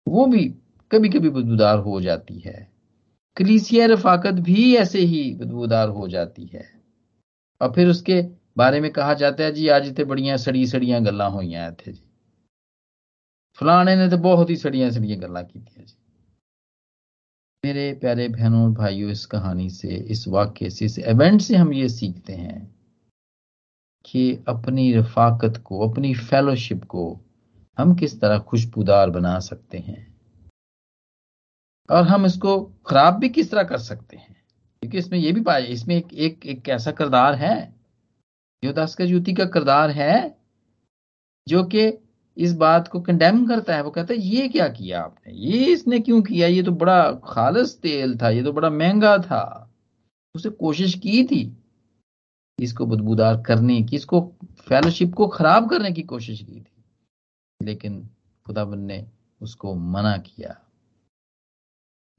वो 0.07 0.25
भी 0.25 0.55
कभी 0.91 1.09
कभी 1.09 1.29
बदबूदार 1.29 1.77
हो 1.77 2.01
जाती 2.01 2.39
है। 2.39 2.71
कलीसिया 3.37 3.85
रफाकत 3.85 4.33
भी 4.33 4.75
ऐसे 4.75 4.99
ही 4.99 5.35
बदबूदार 5.35 5.89
हो 5.89 6.07
जाती 6.07 6.45
है। 6.45 6.81
और 7.61 7.73
फिर 7.73 7.87
उसके 7.87 8.21
बारे 8.57 8.81
में 8.81 8.91
कहा 8.91 9.13
जाता 9.13 9.43
है, 9.43 9.51
जी, 9.51 9.67
आज 9.67 9.87
इतने 9.87 10.05
बड़िया 10.05 10.37
सड़ी 10.37 10.67
सड़िया 10.67 10.99
गल्ला 10.99 11.25
हुई 11.25 11.55
थे 11.55 11.91
जी। 11.91 12.05
फलाने 13.53 13.95
ने 13.95 14.09
तो 14.09 14.17
बहुत 14.17 14.49
ही 14.49 14.55
सड़िया 14.55 14.89
सड़िया 14.89 15.17
गल्ला 15.17 15.41
की 15.41 15.59
जी 15.59 15.98
मेरे 17.65 17.93
प्यारे 17.93 18.27
बहनों 18.27 18.63
और 18.63 18.71
भाइयों, 18.71 19.11
इस 19.11 19.25
कहानी 19.25 19.69
से, 19.69 19.87
इस 19.87 20.27
वाक्य 20.27 20.69
से, 20.69 20.85
इस 20.85 20.99
इवेंट 20.99 21.41
से 21.41 21.55
हम 21.55 21.73
ये 21.73 21.89
सीखते 21.89 22.33
हैं 22.33 22.75
कि 24.05 24.43
अपनी 24.47 24.93
रफाकत 24.93 25.57
को, 25.57 25.87
अपनी 25.89 26.13
फेलोशिप 26.13 26.83
को 26.83 27.19
हम 27.77 27.95
किस 27.95 28.19
तरह 28.21 28.39
खुशबूदार 28.39 29.09
बना 29.09 29.39
सकते 29.39 29.77
हैं 29.77 30.07
और 31.89 32.03
हम 32.03 32.25
इसको 32.25 32.61
खराब 32.87 33.13
भी 33.13 33.29
किस 33.29 33.51
तरह 33.51 33.63
कर 33.63 33.77
सकते 33.77 34.17
हैं। 34.17 34.35
क्योंकि 34.83 34.97
इसमें 34.97 35.19
यह 35.19 35.33
भी 35.33 35.41
पाया, 35.41 35.65
इसमें 35.65 35.95
एक 35.95 36.13
एक 36.13 36.45
एक 36.45 36.69
ऐसा 36.69 36.91
किरदार 36.91 37.35
है 37.35 37.75
योदास 38.63 38.95
का 38.95 39.03
युति 39.03 39.33
का 39.33 39.45
किरदार 39.45 39.89
है, 39.89 40.37
जो 41.47 41.63
कि 41.63 41.87
इस 42.39 42.53
बात 42.55 42.87
को 42.87 42.99
कंडेम 43.01 43.45
करता 43.47 43.75
है, 43.75 43.83
वो 43.83 43.91
कहता 43.91 44.13
है, 44.13 44.19
ये 44.19 44.47
क्या 44.47 44.67
किया 44.67 45.01
आपने? 45.01 45.33
ये 45.33 45.65
इसने 45.65 45.99
क्यों 45.99 46.21
किया? 46.21 46.47
ये 46.47 46.63
तो 46.63 46.71
बड़ा 46.71 47.11
खालस 47.25 47.77
तेल 47.79 48.17
था, 48.17 48.29
ये 48.29 48.43
तो 48.43 48.53
बड़ा 48.53 48.69
महँगा 48.69 49.17
था। 49.17 49.71
उसे 50.35 50.49
कोशिश 50.49 50.93
की 50.93 51.23
थी 51.23 51.41
इसको 52.59 52.85
बदबूदार 52.85 53.41
करने 53.41 53.81
की, 53.83 53.95
इसको 53.95 54.21
फेलोशिप 54.59 55.13
को 55.13 55.27
खराब 55.27 55.69
करने 55.69 55.91
की 55.91 56.01
कोशिश 56.03 56.39
की 56.39 56.59
थी, 56.59 56.83
लेकिन 57.59 58.01
खुदाबंद 58.45 58.87
ने 58.87 59.05
उसको 59.41 59.73
मना 59.75 60.17
किया। 60.17 60.55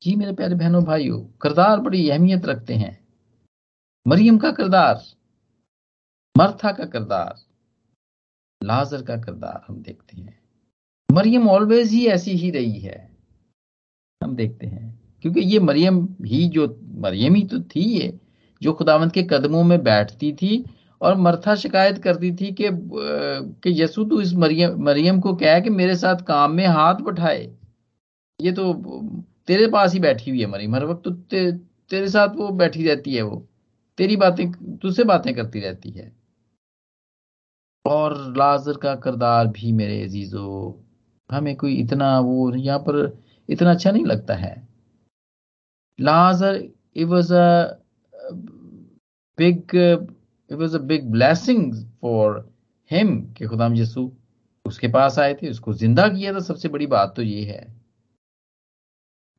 जी 0.03 0.15
मेरे 0.17 0.33
प्यारे 0.33 0.55
बहनों, 0.55 0.85
भाइयों, 0.85 1.21
किरदार 1.43 1.81
बड़ी 1.81 2.09
अहमियत 2.11 2.45
रखते 2.47 2.75
हैं। 2.75 2.99
मरियम 4.07 4.39
का 4.39 4.51
किरदार, 4.51 5.03
मर्था 6.35 6.73
का 6.73 6.85
किरदार 6.85 7.35
लाजर 8.63 9.03
का 9.03 9.17
किरदार 9.17 9.65
हम 9.69 9.83
देखते 9.83 10.21
हैं। 10.21 10.39
मरियम 11.13 11.49
ऑलवेज 11.49 11.91
ही 11.91 12.07
ऐसी 12.07 12.31
ही 12.31 12.51
रही 12.51 12.81
है। 12.81 13.17
हम 14.23 14.37
देखते 14.37 14.67
हैं। 14.67 15.01
क्योंकि 15.23 15.41
ये 15.41 15.59
मरियम 15.59 16.09
ही 16.25 16.49
जो 16.49 16.81
मरियम 16.95 17.35
ही 17.35 17.45
तो 17.45 17.61
थी 17.61 17.81
ये 17.81 18.21
जो 18.63 18.73
खुदावंत 18.73 19.13
के 19.13 19.23
कदमों 19.23 19.65
में 19.65 19.83
बैठती 19.83 20.33
थी 20.33 20.65
और 21.01 21.17
मरथा 21.17 21.55
शिकायत 21.55 21.99
करती 21.99 22.33
थी 22.33 22.53
कि 22.53 22.65
कि 23.63 23.83
यसु 23.83 24.05
तू 24.05 24.21
इस 24.21 24.35
मरियम 24.35 24.83
मरियम 24.85 25.21
को 25.21 25.35
कह 25.35 25.61
कि 25.61 25.71
मेरे 25.71 25.97
साथ 25.97 26.17
काम 26.17 26.53
में 26.53 26.67
हाथ 26.67 26.95
बैठाए। 26.95 27.57
ये 28.41 28.53
तो 28.53 28.75
तेरे 29.47 29.67
पास 29.67 29.93
ही 29.95 30.01
बैठी 30.01 30.31
हुई 30.31 30.41
है 30.41 30.47
मरियम। 30.47 30.75
हर 30.75 30.85
वक्त 30.85 31.05
तो 31.05 31.11
ते, 31.11 31.53
तेरे 31.53 32.09
साथ 32.09 32.29
वो 32.29 32.49
बैठी 32.49 32.85
रहती 32.85 33.15
है 33.15 33.23
वो। 33.23 33.49
तेरी 33.99 34.17
बातें 34.17 34.77
तुझसे 34.77 35.05
बातें 35.05 35.35
करती 35.35 35.61
रहती 35.61 35.91
है। 35.91 36.20
और 37.85 38.15
लाजर 38.37 38.77
का 38.79 38.95
करदार 38.97 39.47
भी 39.49 39.73
मेरे 39.73 40.03
अजीजो, 40.05 40.81
हमें 41.31 41.55
कोई 41.57 41.75
इतना 41.77 42.19
वो 42.21 42.51
यहाँ 42.57 42.79
पर 42.89 43.19
इतना 43.49 43.71
अच्छा 43.71 43.91
नहीं 43.91 44.05
लगता 44.07 44.35
है। 44.37 44.55
Lazarus 45.99 46.57
it 46.97 47.07
was 47.09 47.33
a 47.35 47.79
big 49.39 49.75
it 49.77 50.53
was 50.53 50.77
a 50.77 50.81
big 50.83 51.11
blessing 51.13 51.73
for 52.03 52.39
him 52.91 53.21
कि 53.35 53.47
खुदाम 53.47 53.75
यसू 53.77 54.11
उसके 54.65 54.89
पास 54.89 55.19
आए 55.19 55.35
थे, 55.35 55.51
उसको 55.51 55.73
ज़िंदा 55.75 56.09
किया 56.09 56.33
था। 56.35 56.41
सबसे 56.41 56.69
बड़ी 56.69 56.87
बात 56.87 57.13
तो 57.17 57.23
ये 57.23 57.45
है। 57.45 57.67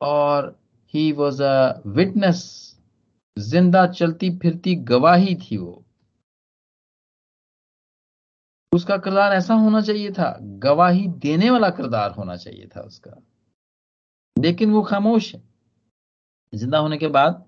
और 0.02 0.56
ही 0.94 1.12
वॉज़ 1.12 1.42
अ 1.44 1.82
विटनेस 1.88 2.42
ज़िंदा 3.38 3.86
चलती 3.88 4.30
फिरती 4.40 4.76
गवाही 4.86 5.36
थी 5.36 5.58
वो। 5.58 5.81
उसका 8.72 8.98
किरदार 8.98 9.34
ऐसा 9.34 9.54
होना 9.54 9.82
चाहिए 9.82 10.12
था, 10.12 10.38
गवाही 10.42 11.08
देने 11.08 11.50
वाला 11.50 11.70
किरदार 11.70 12.12
होना 12.12 12.36
चाहिए 12.36 12.68
था 12.76 12.82
उसका। 12.82 13.22
लेकिन 14.40 14.72
वो 14.72 14.82
खामोश 14.82 15.36
है। 15.36 15.42
ज़िंदा 16.54 16.78
होने 16.78 16.98
के 16.98 17.08
बाद 17.08 17.44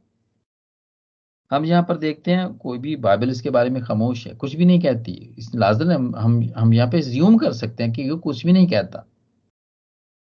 हम 1.51 1.65
यहाँ 1.65 1.83
पर 1.83 1.97
देखते 1.97 2.31
हैं, 2.31 2.53
कोई 2.57 2.77
भी 2.77 2.95
बाइबल 2.95 3.29
इसके 3.29 3.49
बारे 3.49 3.69
में 3.69 3.83
खामोश 3.83 4.27
है। 4.27 4.33
कुछ 4.35 4.55
भी 4.55 4.65
नहीं 4.65 4.79
कहती। 4.81 5.11
इस 5.37 5.55
लाजर 5.55 5.85
ने 5.85 5.95
हम 5.95 6.53
हम 6.57 6.73
यहाँ 6.73 6.89
पे 6.89 7.01
ज्यूम 7.01 7.37
कर 7.37 7.53
सकते 7.53 7.83
हैं 7.83 7.93
कि 7.93 8.09
वो 8.09 8.17
कुछ 8.17 8.45
भी 8.45 8.51
नहीं 8.51 8.67
कहता। 8.67 9.05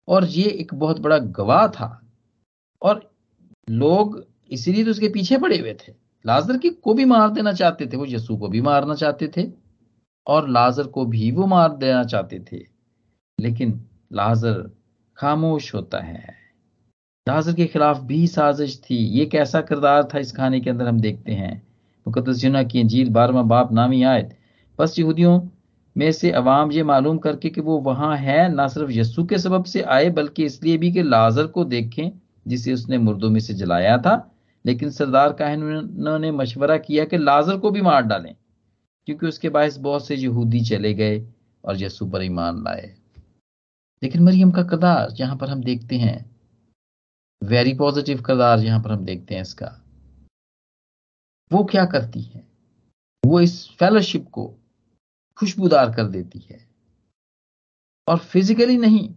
और 0.08 0.25
ये 0.25 0.44
एक 0.44 0.74
बहुत 0.74 1.00
बड़ा 1.00 1.18
गवाह 1.18 1.68
था। 1.68 1.89
और 2.82 3.13
लोग 3.70 4.25
इसीलिए 4.51 4.84
तो 4.86 4.91
उसके 4.91 5.10
पीछे 5.10 5.38
पड़े 5.38 5.58
हुए 5.58 5.74
थे। 5.74 5.94
लाजर 6.25 6.58
की 6.58 6.70
को 6.70 6.94
भी 6.94 7.06
मार 7.06 7.29
देना 7.29 7.53
चाहते 7.53 7.88
थे, 7.88 7.98
वो 7.98 8.06
यसू 8.06 8.38
को 8.38 8.48
भी 8.48 8.62
मारना 8.62 8.96
चाहते 8.96 9.27
थे। 9.38 9.69
और 10.28 10.50
लाजर 10.50 10.84
को 10.84 11.06
भी 11.06 11.32
वो 11.32 11.46
मार 11.46 11.78
देना 11.78 12.04
चाहते 12.04 12.40
थे। 12.52 12.60
लेकिन 13.40 13.86
लाजर 14.14 14.72
खामोश 15.18 15.76
होता 15.76 15.98
है। 15.98 16.36
लाजर 17.30 17.54
के 17.54 17.66
खिलाफ 17.66 18.02
भी 18.02 18.28
साजिश 18.28 18.82
थी। 18.90 18.96
ये 18.96 19.26
कैसा 19.26 19.62
किरदार 19.62 20.04
था 20.04 20.20
इस 20.20 20.32
कहानी 20.32 20.62
के 20.62 20.70
अंदर 20.70 20.88
हम 20.88 21.00
देखते 21.00 21.32
हैं। 21.32 21.68
मुकदस 22.08 22.36
जुना 22.38 22.64
की 22.64 22.82
अंजील 22.82 23.10
बारहवा 23.10 23.42
बाप 23.42 23.74
नामी 23.74 24.04
आयत। 24.04 24.38
बस 24.80 25.00
यहूदियों 25.00 25.42
में 25.98 26.12
से 26.12 26.32
अवाम 26.32 26.72
ये 26.72 26.84
मालूम 26.84 27.18
करके 27.18 27.50
कि 27.50 27.62
वो 27.62 27.80
वहाँ 27.80 28.18
है, 28.18 28.54
ना 28.54 28.68
सिर्फ़ 28.68 28.92
यस्सु 28.92 29.26
के 29.26 29.38
सबब 29.38 29.64
से 29.64 29.82
आए, 29.82 30.10
बल्कि 30.10 30.46
इसलिए 30.46 30.78
भी 30.78 30.92
कि 30.92 31.04
लाजर 31.04 31.48
को 31.48 31.64
देखें, 31.64 32.12
जिसे 32.48 32.74
उसने 32.74 32.98
मुर्दों 32.98 33.30
में 33.30 33.40
से 33.40 33.54
जलाया 33.54 33.98
था। 33.98 34.32
लेकिन 34.66 34.90
सरदार 34.90 35.34
काहनों 35.34 36.20
ने 36.20 36.32
मशवरा 36.32 36.78
किया 36.78 37.06
कि 37.06 37.18
लाजर 37.18 37.58
को 37.58 37.72
भी 37.72 37.82
मार 37.82 38.02
डालें। 38.02 38.36
क्योंकि 39.10 39.28
उसके 39.28 39.50
बायस 39.50 39.78
बहुत 39.78 40.08
से 40.08 40.16
यहूदी 40.16 40.62
चले 40.62 40.94
गए 40.94 41.34
और 41.66 41.78
यसु 41.78 42.10
पर 42.10 42.22
ईमान 42.22 42.63
लाए। 42.63 42.98
लेकिन 44.04 44.24
मरियम 44.24 44.51
का 44.51 44.63
कदार 44.63 45.16
यहाँ 45.20 45.38
पर 45.38 45.50
हम 45.50 45.63
देखते 45.63 45.96
हैं 45.96 46.42
वेरी 47.44 47.74
पॉजिटिव 47.74 48.22
कदार 48.22 48.60
यहाँ 48.60 48.84
पर 48.84 48.92
हम 48.92 49.06
देखते 49.06 49.36
हैं 49.36 49.42
इसका। 49.42 49.82
वो 51.54 51.63
क्या 51.63 51.86
करती 51.86 52.22
है? 52.22 52.48
वो 53.25 53.39
इस 53.39 53.70
फेलोशिप 53.70 54.30
को 54.32 54.56
खुशबूदार 55.38 55.96
कर 55.96 56.08
देती 56.08 56.39
है। 56.39 56.70
और 58.08 58.18
फिजिकली 58.18 58.78
नहीं, 58.78 59.16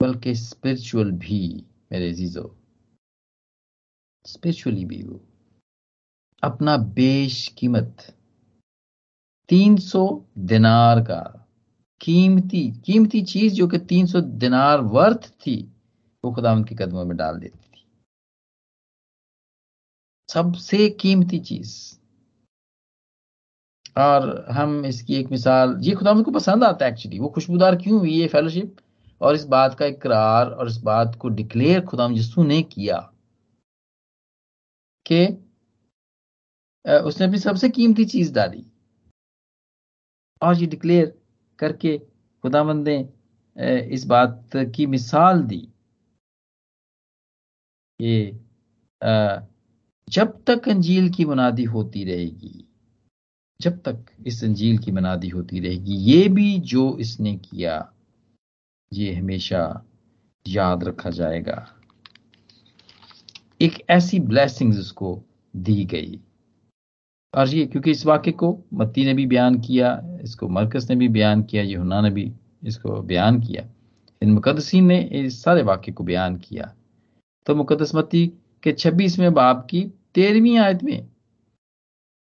बल्कि 0.00 0.34
स्पिरिचुअल 0.34 1.12
भी, 1.12 1.66
मेरे 1.92 2.12
जीजो 2.12 2.56
स्पिरिचुअली 4.26 4.84
भी 4.84 5.02
वो। 5.02 5.20
अपना 6.42 6.76
बेश 6.76 7.48
कीमत 7.48 8.16
तीन 9.50 9.76
सौ 9.76 10.06
दिनार 10.38 11.00
का 11.00 11.46
कीमती 12.00 12.60
कीमती 12.86 13.22
चीज़ 13.22 13.54
जो 13.54 13.66
कि 13.68 13.78
तीन 13.78 14.06
सौ 14.06 14.20
दिनार 14.20 14.80
वर्थ 14.80 15.28
थी, 15.30 15.56
वो 16.24 16.32
खुदा 16.34 16.52
उनके 16.52 16.74
कदमों 16.74 17.04
में 17.04 17.16
डाल 17.16 17.38
देती 17.40 17.58
थी। 17.58 17.84
सबसे 20.28 20.88
कीमती 20.90 21.38
चीज़। 21.38 21.74
और 23.98 24.46
हम 24.50 24.84
इसकी 24.86 25.14
एक 25.14 25.30
मिसाल, 25.30 25.76
ये 25.80 25.94
खुदा 25.94 26.14
को 26.22 26.30
पसंद 26.30 26.64
आता 26.64 26.86
है 26.86 26.92
एक्चुअली 26.92 27.18
वो 27.18 27.28
खुशबूदार 27.28 27.76
क्यों 27.76 27.98
हुई 27.98 28.12
ये 28.12 28.26
फेलोशिप 28.28 28.76
और 29.20 29.34
इस 29.34 29.44
बात 29.44 29.74
का 29.74 29.86
इकरार 29.86 30.50
और 30.50 30.68
इस 30.68 30.76
बात 30.76 31.16
को 31.20 31.28
डिक्लेयर 31.28 31.84
खुदा 31.86 32.08
यसू 32.12 32.44
ने 32.44 32.62
किया 32.62 32.98
कि 35.06 35.26
उसने 36.84 37.26
अपनी 37.26 37.38
सबसे 37.38 37.68
कीमती 37.70 38.04
चीज़ 38.04 38.32
डाली। 38.34 38.69
और 40.42 40.56
ये 40.56 40.66
डिक्लेयर 40.66 41.12
करके 41.58 41.96
खुदावंद 42.44 42.88
ने 42.88 42.98
इस 43.94 44.04
बात 44.06 44.50
की 44.74 44.86
मिसाल 44.86 45.42
दी 45.42 45.60
कि 48.00 48.30
जब 50.08 50.42
तक 50.46 50.68
अंजील 50.68 51.08
की 51.10 51.24
मुनादी 51.24 51.64
होती 51.64 52.04
रहेगी, 52.04 52.64
जब 53.60 53.78
तक 53.78 54.06
इस 54.26 54.42
अंजील 54.44 54.78
की 54.78 54.92
मुनादी 54.92 55.28
होती 55.28 55.60
रहेगी, 55.60 55.96
ये 55.96 56.28
भी 56.28 56.58
जो 56.60 56.96
इसने 56.98 57.36
किया, 57.36 57.92
ये 58.92 59.12
हमेशा 59.14 59.62
याद 60.46 60.84
रखा 60.84 61.10
जाएगा। 61.10 61.66
एक 63.60 63.78
ऐसी 63.90 64.20
ब्लेसिंग्स 64.20 64.78
उसको 64.78 65.22
दी 65.54 65.84
गई। 65.84 66.20
और 67.34 67.48
ये 67.48 67.66
क्योंकि 67.66 67.90
इस 67.90 68.06
वाक्य 68.06 68.32
को 68.32 68.64
मत्ती 68.74 69.04
ने 69.04 69.14
भी 69.14 69.26
बयान 69.26 69.60
किया 69.60 70.02
इसको 70.22 70.48
मरकस 70.48 70.90
ने 70.90 70.96
भी 70.96 71.08
बयान 71.08 71.42
किया 71.42 71.62
यहुना 71.62 72.00
ने 72.00 72.10
भी 72.10 72.32
इसको 72.64 73.02
बयान 73.02 73.40
किया। 73.40 73.68
इन 74.22 74.32
मुकदसिन 74.32 74.84
ने 74.84 75.00
इस 75.02 75.42
सारे 75.42 75.62
वाक्य 75.62 75.92
को 75.92 76.04
बयान 76.04 76.36
किया। 76.36 76.74
तो 77.46 77.54
मुकदस 77.54 77.94
मुकदसमती 77.94 78.32
के 78.62 78.72
छब्बीसवें 78.72 79.34
बाप 79.34 79.66
की 79.70 79.92
तेरहवीं 80.14 80.58
आयत 80.58 80.84
में 80.84 81.06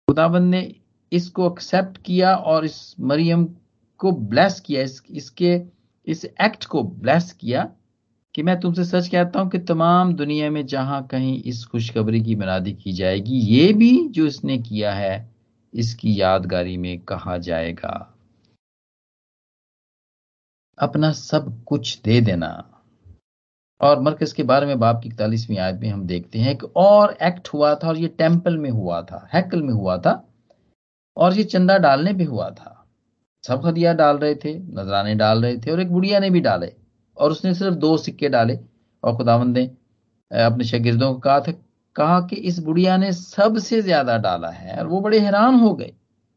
खुदाबंद 0.09 0.51
ने 0.51 0.75
इसको 1.13 1.51
एक्सेप्ट 1.51 1.97
किया 1.97 2.35
और 2.35 2.65
इस 2.65 2.95
मरियम 2.99 3.49
को 3.97 4.11
ब्लेस 4.11 4.59
किया 4.59 4.81
इस, 4.81 5.03
इसके 5.09 5.61
इस 6.07 6.25
एक्ट 6.25 6.65
को 6.65 6.83
ब्लेस 6.83 7.33
किया। 7.33 7.71
कि 8.35 8.43
मैं 8.43 8.59
तुमसे 8.59 8.83
सच 8.85 9.07
कहता 9.07 9.39
हूँ 9.39 9.49
कि 9.49 9.59
तमाम 9.59 10.13
दुनिया 10.13 10.49
में 10.51 10.65
जहाँ 10.65 11.07
कहीं 11.07 11.43
इस 11.43 11.65
खुशखबरी 11.65 12.21
की 12.21 12.35
मनादी 12.35 12.73
की 12.73 12.93
जाएगी, 12.93 13.33
ये 13.33 13.73
भी 13.73 14.07
जो 14.07 14.25
इसने 14.25 14.57
किया 14.57 14.93
है, 14.93 15.35
इसकी 15.73 16.21
यादगारी 16.21 16.77
में 16.77 16.99
कहा 16.99 17.37
जाएगा। 17.37 18.15
अपना 20.79 21.11
सब 21.11 21.63
कुछ 21.63 22.01
दे 22.01 22.21
देना। 22.21 22.69
और 23.81 23.99
मरकज 23.99 24.33
के 24.33 24.43
बारे 24.43 24.65
में 24.65 24.79
बाप 24.79 24.99
की 25.03 25.09
इकतालीसवीं 25.09 25.57
आयत 25.57 25.75
में 25.75 25.89
हम 25.89 26.05
देखते 26.07 26.39
हैं 26.39 26.57
कि 26.57 26.67
और 26.75 27.17
एक्ट 27.21 27.47
हुआ 27.47 27.75
था 27.75 27.87
और 27.87 27.97
ये 27.97 28.07
टेंपल 28.07 28.57
में 28.57 28.69
हुआ 28.69 29.01
था 29.01 29.29
हैकल 29.33 29.61
में 29.61 29.73
हुआ 29.73 29.97
था 29.97 30.29
और 31.17 31.33
ये 31.33 31.43
चंदा 31.43 31.77
डालने 31.77 32.13
पे 32.13 32.23
हुआ 32.23 32.49
था। 32.49 32.79
सब 33.43 33.65
हदिया 33.65 33.93
डाल 33.93 34.17
रहे 34.17 34.35
थे, 34.35 34.59
नजराने 34.59 35.15
डाल 35.15 35.41
रहे 35.41 35.57
थे 35.57 35.71
और 35.71 35.79
एक 35.79 35.91
बुढ़िया 35.91 36.19
ने 36.19 36.29
भी 36.29 36.39
डाले। 36.39 36.82
और 37.17 37.31
उसने 37.31 37.53
सिर्फ़ 37.53 37.75
दो 37.77 37.95
सिक्के 37.97 38.29
डाले 38.29 38.57
और 39.03 39.15
खुदावंद 39.17 39.57
ने 39.57 39.63
अपने 40.31 40.63
शागिर्दों 40.65 41.13
को 41.13 41.19
कहा 41.19 41.39
था, 41.39 41.51
कहा 41.95 42.19
कि 42.21 42.35
इस 42.37 42.59
बुढ़िया 42.59 42.95
ने 42.97 43.11
सबसे 43.13 43.81
ज़्यादा 43.81 44.17
डाला 44.19 44.49
है 44.49 44.77
और 44.77 44.87
वो 44.87 45.01
बड़े 45.01 45.19
हैरान 45.19 45.55
हो 45.55 45.73
गए। 45.75 45.93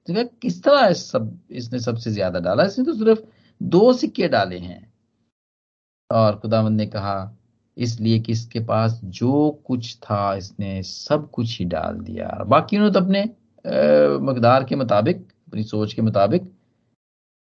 तो 0.09 0.25
किस 0.43 0.63
तरह 0.63 0.87
इस 0.87 1.11
सब, 1.11 1.39
इसने 1.51 1.79
सबसे 1.81 2.11
ज़्यादा 2.13 2.41
डाला? 2.41 2.65
इसने 2.65 2.85
तो 2.85 2.95
सिर्फ़ 2.95 3.21
दो 3.61 3.93
सिक्के 3.95 4.29
डाले 4.29 4.59
हैं। 4.59 4.93
और 6.11 6.37
खुदावंद 6.39 6.77
ने 6.77 6.87
कहा, 6.87 7.37
इसलिए 7.77 8.19
कि 8.21 8.33
इसके 8.33 8.61
पास 8.65 9.01
जो 9.05 9.51
कुछ 9.67 9.97
था, 9.99 10.35
इसने 10.37 10.83
सब 10.83 11.31
कुछ 11.31 11.59
ही 11.59 11.65
डाल 11.67 11.99
दिया। 12.01 12.29
बाकी 12.47 12.77
उन्होंने 12.77 12.95
तो 12.95 13.01
अपने 13.01 13.23
मकदार 14.27 14.65
के 14.65 14.77
मुताबिक, 14.77 15.27
अपनी 15.49 15.63
सोच 15.65 15.93
के 15.95 16.03
मुताबिक 16.03 16.53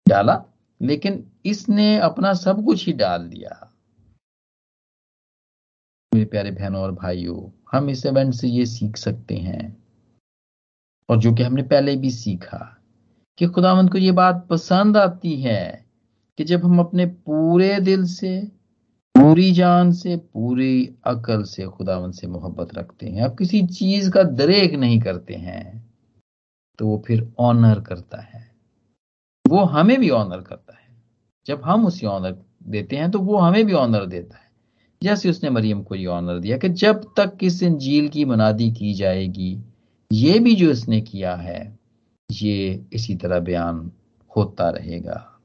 डाला। 0.07 0.35
लेकिन 0.83 1.33
इसने 1.47 1.99
अपना 1.99 2.35
सब 2.35 2.65
कुछ 2.65 2.87
ही 2.87 2.93
डाल 2.93 3.29
दिया। 3.29 3.73
मेरे 6.15 6.27
प्यारे 6.27 6.51
बहनों 6.51 6.83
और 6.83 6.93
भाइयों, 6.93 7.51
हम 7.73 7.91
इस 7.91 8.07
इवेंट 8.07 8.35
से 8.35 8.49
ये 8.49 8.67
सीख 8.67 8.97
सकते 8.97 9.37
हैं। 9.37 9.83
और 11.09 11.19
जो 11.19 11.35
कि 11.35 11.43
हमने 11.43 11.63
पहले 11.63 11.97
भी 11.97 12.11
सीखा 12.11 12.83
कि 13.39 13.47
खुदावंत 13.47 13.93
को 13.93 13.99
ये 13.99 14.13
बात 14.13 14.47
पसंद 14.51 14.97
आती 14.97 15.41
है 15.43 15.87
कि 16.39 16.45
जब 16.45 16.65
हम 16.65 16.79
अपने 16.81 17.07
पूरे 17.07 17.81
दिल 17.81 18.05
से, 18.05 18.53
पूरी 19.15 19.53
जान 19.53 19.93
से, 19.93 20.17
पूरी 20.17 20.97
अकल 21.05 21.43
से 21.43 21.67
खुदावन 21.67 22.11
से 22.11 22.27
मोहब्बत 22.27 22.75
रखते 22.75 23.09
हैं 23.09 23.23
अब 23.23 23.39
किसी 23.39 23.67
चीज़ 23.67 24.11
का 24.11 24.23
दरेक 24.23 24.75
नहीं 24.75 25.01
करते 25.01 25.35
हैं 25.35 25.95
तो 26.79 26.87
वो 26.87 27.03
फिर 27.07 27.33
ऑनर 27.39 27.81
करता 27.81 28.21
है। 28.21 28.46
वो 29.47 29.65
हमें 29.65 30.01
भी 30.01 30.11
ऑनर 30.11 30.41
करता 30.41 30.79
है। 30.79 31.03
जब 31.47 31.63
हम 31.65 31.87
उसे 31.87 32.07
ऑनर 32.07 32.37
देते 32.63 32.97
हैं 32.97 33.11
तो 33.11 33.19
वो 33.19 33.37
हमें 33.37 33.67
भी 33.67 33.73
ऑनर 33.73 34.07
देता 34.07 34.37
है। 34.37 34.51
जैसे 35.03 35.31
उसने 35.31 35.51
मरियम 35.51 35.83
को 35.83 35.95
ये 35.95 36.07
ऑनर 36.07 36.39
दिया 36.39 36.59
कि 36.59 36.69
जब 36.69 37.05
तक 37.17 37.39
इस 37.43 37.63
इंजील 37.63 38.09
की 38.09 38.25
मनादी 38.25 38.71
की 38.71 38.95
जाएगी, 38.95 39.65
ये 40.13 40.39
भी 40.39 40.55
जो 40.57 40.71
इसने 40.71 41.01
किया 41.01 41.35
है, 41.35 41.79
ये 42.31 42.87
इसी 42.93 43.15
तरह 43.15 43.41
बयान 43.41 43.93
होता 44.37 44.71
रहेगा। 44.71 45.41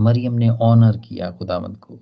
मरियम 0.00 0.32
ने 0.32 0.48
ऑनर 0.48 0.96
किया 0.96 1.30
खुदावंत 1.30 1.76
को। 1.76 1.94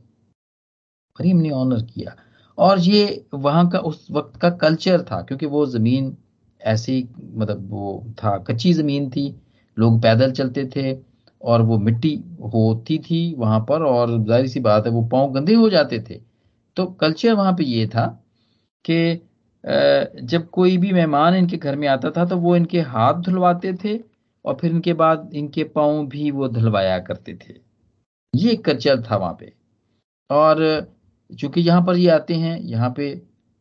मरियम 1.20 1.36
ने 1.36 1.50
ऑनर 1.50 1.82
किया। 1.82 2.16
और 2.58 2.78
ये 2.78 3.26
वहाँ 3.34 3.70
का, 3.70 3.78
उस 3.78 4.06
वक्त 4.10 4.40
का 4.40 4.50
कल्चर 4.50 5.02
था, 5.02 5.22
क्योंकि 5.22 5.46
वो 5.46 5.66
ज़मीन 5.66 6.16
ऐसी 6.60 7.08
मतलब 7.34 7.70
वो 7.70 8.14
था, 8.24 8.38
कच्ची 8.38 8.72
ज़मीन 8.72 9.10
थी 9.10 9.40
लोग 9.76 10.00
पैदल 10.02 10.32
चलते 10.32 10.64
थे 10.76 10.96
और 11.42 11.62
वो 11.62 11.78
मिट्टी 11.78 12.14
होती 12.54 12.98
थी 13.00 13.34
वहाँ 13.38 13.60
पर 13.68 13.82
और 13.84 14.18
ज़ाहिर 14.20 14.46
सी 14.48 14.60
बात 14.60 14.86
है 14.86 14.92
वो 14.92 15.02
पाँव 15.08 15.32
गंदे 15.32 15.54
हो 15.54 15.68
जाते 15.70 15.98
थे। 16.00 16.20
तो 16.76 16.86
कल्चर 17.00 17.34
वहाँ 17.34 17.52
पे 17.52 17.64
ये 17.64 17.86
था 17.86 18.06
कि 18.84 19.20
जब 19.64 20.48
कोई 20.50 20.76
भी 20.78 20.92
मेहमान 20.92 21.34
इनके 21.34 21.56
घर 21.56 21.76
में 21.76 21.86
आता 21.88 22.10
था 22.10 22.24
तो 22.24 22.36
वो 22.38 22.56
इनके 22.56 22.80
हाथ 22.82 23.20
धुलवाते 23.22 23.72
थे 23.74 23.98
और 24.44 24.56
फिर 24.60 24.70
इनके 24.70 24.92
बाद 24.94 25.30
इनके 25.34 25.64
पाँव 25.66 26.06
भी 26.06 26.30
वो 26.30 26.48
धुलवाया 26.48 26.98
करते 27.00 27.34
थे। 27.36 27.54
ये 28.34 28.50
एक 28.52 28.64
कल्चर 28.64 29.02
था 29.02 29.16
वहाँ 29.16 29.36
पे। 29.40 29.52
और 30.30 30.86
चूँकि 31.30 31.60
यहाँ 31.60 31.84
पर 31.86 31.96
ये 31.96 32.08
आते 32.10 32.34
हैं, 32.34 32.58
यहाँ 32.60 32.92
पे 32.96 33.14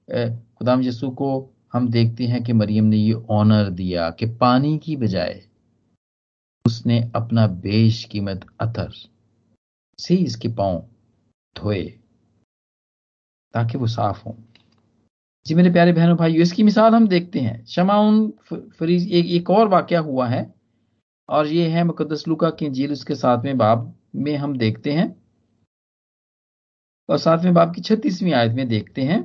खुदाम 0.07 0.81
यसू 0.81 1.09
को 1.11 1.29
हम 1.73 1.87
देखते 1.89 2.23
हैं 2.23 2.43
कि 2.43 2.53
मरियम 2.53 2.85
ने 2.85 2.97
ये 2.97 3.13
ऑनर 3.31 3.69
दिया 3.71 4.09
कि 4.09 4.25
पानी 4.37 4.77
की 4.77 4.95
बजाय 4.97 5.41
उसने 6.65 6.99
अपना 7.15 7.47
बेश 7.47 8.03
कीमत 8.03 8.45
अतर 8.61 8.91
से 9.99 10.15
इसके 10.15 10.47
पाँव 10.47 10.79
धोए 11.55 11.83
ताकि 13.53 13.77
वो 13.77 13.87
साफ़ 13.87 14.23
हो। 14.23 14.37
जी 15.45 15.55
मेरे 15.55 15.71
प्यारे 15.71 15.93
बहनों 15.93 16.15
भाई 16.17 16.35
इसकी 16.35 16.63
मिसाल 16.63 16.93
हम 16.95 17.07
देखते 17.07 17.39
हैं। 17.39 17.65
शमाउन 17.65 18.29
फरीज 18.51 19.11
एक, 19.11 19.25
एक 19.25 19.49
और 19.49 19.67
वाक्य 19.67 19.95
हुआ 19.95 20.27
है 20.27 20.53
और 21.29 21.47
ये 21.47 21.67
है 21.69 21.83
मुकदस 21.83 22.23
लुका 22.27 22.49
की 22.49 22.69
झील 22.69 22.91
उसके 22.91 23.15
साथ 23.15 23.43
में 23.43 23.57
बाब 23.57 23.93
में 24.15 24.35
हम 24.37 24.57
देखते 24.57 24.91
हैं 24.91 25.23
और 27.09 27.17
सातवें 27.17 27.53
बाब 27.53 27.73
की 27.75 27.81
छत्तीसवीं 27.81 28.33
आयत 28.33 28.51
में 28.51 28.67
देखते 28.67 29.01
हैं 29.01 29.23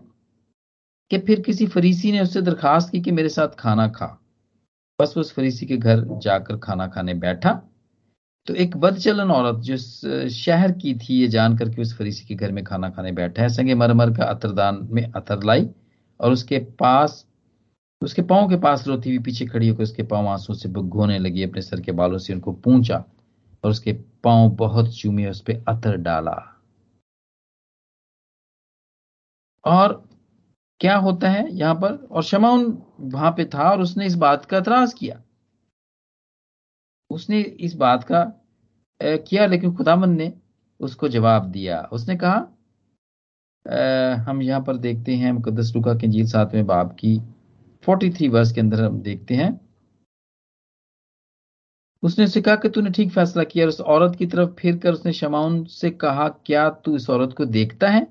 कि 1.11 1.18
फिर 1.18 1.40
किसी 1.40 1.66
फरीसी 1.66 2.12
ने 2.12 2.20
उससे 2.20 2.42
दरखास्त 2.42 2.90
की 2.92 3.01
कि 3.01 3.11
मेरे 3.11 3.29
साथ 3.29 3.48
खाना 3.48 3.88
खा। 3.88 4.17
बस 5.00 5.14
उस 5.18 5.32
फरीसी 5.34 5.66
के 5.66 5.76
घर 5.76 6.04
जाकर 6.22 6.56
खाना 6.58 6.87
खाने 6.88 7.14
बैठा। 7.14 7.50
तो 8.46 8.54
एक 8.54 8.76
बदचलन 8.76 9.30
औरत 9.30 9.61
जो 9.61 9.76
शहर 10.28 10.72
की 10.72 10.94
थी, 10.94 11.20
ये 11.20 11.28
जानकर 11.28 11.68
के 11.68 11.82
उस 11.82 11.96
फरीसी 11.98 12.24
के 12.26 12.34
घर 12.34 12.52
में 12.52 12.62
खाना 12.64 12.90
खाने 12.90 13.12
बैठा 13.12 13.42
है, 13.42 13.48
संगे 13.48 13.74
मरमर 13.74 14.11
का 14.16 14.24
अतरदान 14.24 14.88
में 14.90 15.02
अतर 15.12 15.42
लाई 15.44 15.68
और 16.20 16.32
उसके 16.32 16.58
पास, 16.58 17.24
उसके 18.02 18.22
पाँव 18.22 18.48
के 18.50 18.56
पास 18.56 18.87
रोती 18.88 19.11
हुई 19.11 19.18
पीछे 19.18 19.46
खड़ी 19.46 19.68
होकर 19.68 19.82
उसके 19.82 20.02
पाँव 20.02 20.28
आँसू 20.28 20.54
से 20.54 20.68
भुगोने 20.68 21.18
लगी, 21.18 21.42
अपने 21.42 21.62
सर 21.62 21.80
के 21.80 21.92
बालों 21.92 22.18
से 22.18 22.34
उनको 22.34 22.52
पूछा 22.52 23.04
और 23.64 23.70
उसके 23.70 23.92
पाँव 24.24 24.50
बहुत 24.56 24.94
चूमे, 24.96 25.28
उस 25.30 25.40
पर 25.40 25.64
अतर 25.68 25.96
डाला। 25.96 26.37
और 29.64 30.08
क्या 30.81 30.97
होता 30.97 31.29
है 31.29 31.49
यहाँ 31.53 31.75
पर? 31.75 31.93
और 32.11 32.23
शमाउन 32.23 32.67
वहाँ 33.01 33.31
पे 33.37 33.45
था 33.55 33.71
और 33.71 33.81
उसने 33.81 34.07
इस 34.07 34.14
बात 34.17 34.45
का 34.45 34.59
एतराज़ 34.59 34.95
किया। 34.95 35.23
उसने 37.11 37.41
इस 37.41 37.75
बात 37.77 38.05
का 38.05 38.23
किया 39.01 39.47
लेकिन 39.47 39.75
खुदामंद 39.77 40.19
ने 40.19 40.33
उसको 40.81 41.09
जवाब 41.09 41.51
दिया। 41.51 41.81
उसने 41.93 42.17
कहा 42.17 42.47
आ, 43.67 44.14
हम 44.25 44.43
यहाँ 44.43 44.61
पर 44.62 44.77
देखते 44.77 45.14
हैं 45.14 45.33
मुकदस 45.33 45.73
लुका 45.77 45.95
के 45.95 46.09
जीत 46.09 46.27
सातवें 46.27 46.67
बाब 46.67 46.93
की 46.93 47.17
43 47.85 48.29
वर्ष 48.29 48.53
के 48.53 48.61
अंदर 48.61 48.83
हम 48.85 49.01
देखते 49.03 49.35
हैं। 49.35 49.51
उसने 52.03 52.25
उसे 52.25 52.41
कहा 52.41 52.55
कि 52.57 52.69
तूने 52.69 52.91
ठीक 52.91 53.11
फैसला 53.12 53.45
किया 53.45 53.64
और 53.64 53.69
उस 53.69 53.81
औरत 53.81 54.17
की 54.17 54.27
तरफ़ 54.27 54.51
फिर 54.59 54.77
कर 54.79 54.93
उसने 54.93 55.12
शमाउन 55.12 55.64
से 55.64 55.91
कहा 55.91 56.29
क्या 56.47 56.69
तू 56.85 56.97
इस 56.97 57.09
औरत 57.11 57.35
को 57.38 57.45
देखता 57.47 57.88
है? 57.88 58.07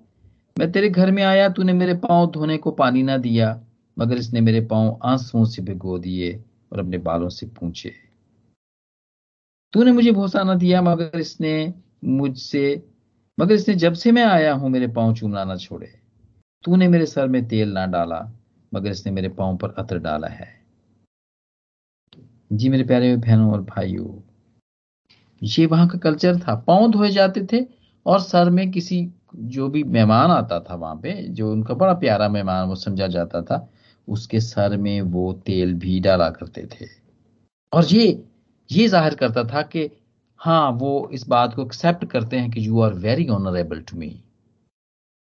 मैं 0.60 0.72
तेरे 0.72 0.89
घर 0.89 1.12
में 1.12 1.24
आया, 1.24 1.50
तूने 1.50 1.74
मेरे 1.74 1.93
पाँव 1.93 2.32
धोने 2.32 2.58
को 2.58 2.72
पानी 2.72 3.04
ना 3.04 3.17
दिया, 3.17 3.62
मगर 3.98 4.17
इसने 4.17 4.41
मेरे 4.41 4.62
पाँव 4.62 5.00
आंसुओं 5.04 5.43
से 5.46 5.62
भिगो 5.62 5.98
दिए 5.98 6.34
और 6.74 6.80
अपने 6.80 6.98
बालों 6.98 7.30
से 7.30 7.46
पूछे। 7.46 7.93
तूने 9.74 9.91
मुझे 9.91 10.12
भूसा 10.12 10.43
ना 10.43 10.56
दिया, 10.56 10.82
मगर 10.82 11.20
इसने 11.20 11.74
मुझसे, 12.04 12.84
मगर 13.38 13.56
इसने 13.56 13.76
जब 13.76 13.93
से 13.93 14.12
मैं 14.12 14.24
आया 14.24 14.54
हूँ, 14.54 14.70
मेरे 14.70 14.88
पाँव 14.88 15.13
चूमना 15.13 15.43
ना 15.43 15.56
छोड़े। 15.56 15.93
तूने 16.63 16.88
मेरे 16.88 17.06
सर 17.06 17.28
में 17.28 17.48
तेल 17.48 17.74
ना 17.74 17.86
डाला, 17.86 18.20
मगर 18.72 18.91
इसने 18.91 19.12
मेरे 19.12 19.30
पाँव 19.30 19.58
पर 19.58 19.74
अतर 19.78 20.00
डाला 20.00 20.28
है। 20.28 20.56
जी 22.54 22.70
मेरे 22.70 22.84
प्यारे 22.84 23.15
बहनों 23.15 23.52
और 23.52 23.62
भाइयों, 23.62 24.08
ये 25.41 25.65
वहाँ 25.65 25.88
का 25.88 25.98
कल्चर 25.98 26.39
था। 26.39 26.56
पाँव 26.67 26.91
धोए 26.91 27.10
जाते 27.12 27.46
थे 27.54 27.65
और 28.06 28.20
सर 28.20 28.50
में 28.50 28.70
किसी 28.72 29.04
जो 29.38 29.67
भी 29.69 29.84
मेहमान 29.86 30.32
आता 30.32 30.60
था 30.60 30.76
वहाँ 30.76 30.95
पे, 30.95 31.13
जो 31.23 31.52
उनका 31.52 31.73
बड़ा 31.73 31.93
प्यारा 31.95 32.30
मेहमान, 32.30 32.67
वो 32.67 32.76
समझा 32.76 33.08
जाता 33.08 33.41
था, 33.41 33.67
उसके 34.08 34.39
सर 34.39 34.78
में 34.78 35.02
वो 35.02 35.32
तेल 35.45 35.73
भी 35.73 36.00
डाला 36.00 36.30
करते 36.30 36.67
थे। 36.73 36.86
और 37.73 37.86
ये 37.86 38.23
ये 38.69 38.88
ज़ाहिर 38.88 39.15
करता 39.15 39.43
था 39.43 39.62
कि 39.62 39.89
हाँ 40.39 40.71
वो 40.71 41.10
इस 41.13 41.28
बात 41.28 41.54
को 41.54 41.65
एक्सेप्ट 41.65 42.06
करते 42.06 42.38
हैं 42.38 42.52
कि 42.52 42.67
you 42.67 42.82
are 42.82 42.93
very 42.95 43.28
honourable 43.30 43.82
to 43.82 43.97
me 43.97 44.08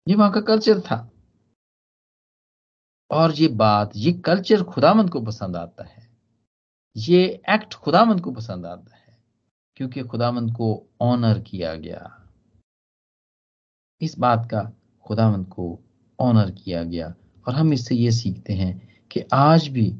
ये 0.07 0.15
वहाँ 0.15 0.31
का 0.31 0.41
कल्चर 0.41 0.79
था। 0.81 1.09
और 3.11 3.31
ये 3.31 3.47
बात, 3.47 3.91
ये 3.95 4.11
कल्चर 4.25 4.63
खुदामंद 4.63 5.09
को 5.09 5.21
पसंद 5.21 5.55
आता 5.55 5.83
है। 5.83 6.07
ये 6.95 7.23
एक्ट 7.49 7.73
खुदामंद 7.73 8.21
को 8.21 8.31
पसंद 8.31 8.65
आता 8.65 8.95
है, 8.95 9.17
क्योंकि 9.77 10.01
खुदामंद 10.03 10.51
को 10.55 10.87
ऑनर 11.01 11.39
किया 11.39 11.73
गया। 11.75 12.18
इस 14.01 14.19
बात 14.19 14.47
का 14.51 14.71
खुदावंत 15.05 15.47
को 15.47 15.79
ऑनर 16.19 16.51
किया 16.51 16.83
गया। 16.83 17.13
और 17.47 17.53
हम 17.53 17.73
इससे 17.73 17.95
ये 17.95 18.11
सीखते 18.11 18.53
हैं 18.53 18.89
कि 19.11 19.23
आज 19.33 19.67
भी 19.67 19.95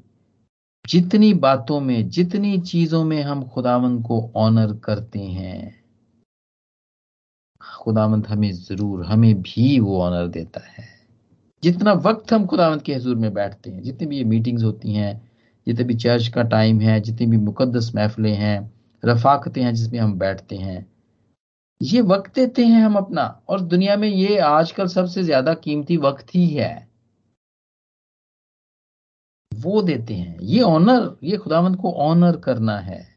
जितनी 0.89 1.33
बातों 1.33 1.79
में, 1.79 2.09
जितनी 2.09 2.59
चीज़ों 2.61 3.03
में 3.03 3.21
हम 3.23 3.43
खुदावंद 3.43 4.05
को 4.05 4.31
ऑनर 4.35 4.73
करते 4.73 5.19
हैं 5.19 5.79
खुदावंद 7.79 8.27
हमें 8.27 8.51
ज़रूर, 8.51 9.05
हमें 9.05 9.41
भी 9.41 9.79
वो 9.79 10.01
ऑनर 10.01 10.27
देता 10.27 10.61
है। 10.67 10.87
जितना 11.63 11.93
वक्त 11.93 12.33
हम 12.33 12.45
खुदावंत 12.45 12.81
के 12.81 12.95
हजूर 12.95 13.15
में 13.15 13.33
बैठते 13.33 13.69
हैं, 13.69 13.81
जितनी 13.81 14.07
भी 14.07 14.17
ये 14.17 14.23
मीटिंग्स 14.23 14.63
होती 14.63 14.93
हैं, 14.93 15.31
जितने 15.67 15.83
भी 15.83 15.93
चर्च 15.93 16.27
का 16.27 16.43
टाइम 16.43 16.81
है, 16.81 16.99
जितनी 16.99 17.27
भी 17.27 17.37
मुकद्दस 17.37 17.91
महफिलें 17.95 18.35
हैं, 18.35 18.71
रफाकतें 19.05 19.63
हैं 19.63 19.73
जिसमें 19.75 19.99
हम 19.99 20.19
बैठते 20.19 20.55
हैं 20.55 20.98
ये 21.81 22.01
वक्त 22.01 22.33
देते 22.35 22.65
हैं 22.65 22.81
हम 22.83 22.95
अपना, 22.95 23.23
और 23.49 23.61
दुनिया 23.61 23.95
में 23.97 24.07
ये 24.07 24.37
आजकल 24.39 24.87
सबसे 24.87 25.23
ज़्यादा 25.23 25.53
कीमती 25.55 25.97
वक्त 25.97 26.35
ही 26.35 26.47
है। 26.47 26.87
वो 29.51 29.81
देते 29.81 30.13
हैं। 30.13 30.37
ये 30.39 30.61
ऑनर 30.61 31.15
ये 31.23 31.37
खुदावंत 31.37 31.79
को 31.81 31.91
ऑनर 32.01 32.37
करना 32.37 32.77
है। 32.79 33.07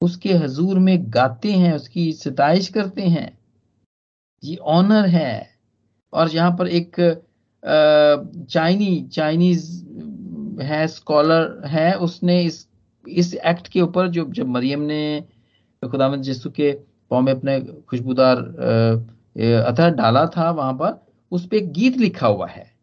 उसके 0.00 0.32
हजूर 0.34 0.78
में 0.78 0.98
गाते 1.08 1.52
हैं, 1.52 1.72
उसकी 1.74 2.12
सिताइश 2.12 2.68
करते 2.68 3.02
हैं। 3.02 3.38
ये 4.42 4.56
ऑनर 4.56 5.06
है। 5.06 5.48
और 6.12 6.30
यहाँ 6.30 6.50
पर 6.58 6.68
एक 6.68 6.96
चाइनी, 8.50 9.02
चाइनीज़, 9.12 9.70
है 10.62 10.86
स्कॉलर 10.88 11.66
है, 11.66 11.92
उसने 11.94 12.40
इस 12.42 12.66
इस 13.04 13.34
एक्ट 13.34 13.68
के 13.68 13.80
ऊपर 13.80 14.08
जो, 14.08 14.24
जब 14.24 14.46
मरियम 14.48 14.80
ने 14.82 15.20
खुदामद 15.82 16.26
यीशु 16.26 16.50
के 16.50 16.70
में 17.12 17.32
अपने 17.32 17.60
खुशबूदार 17.88 18.38
अतः 19.66 19.88
डाला 19.90 20.24
था 20.26 20.50
वहाँ 20.50 20.72
पर, 20.74 20.98
उस 21.32 21.46
पर 21.46 21.56
एक 21.56 21.72
गीत 21.72 21.96
लिखा 21.96 22.26
हुआ 22.26 22.46
है। 22.48 22.74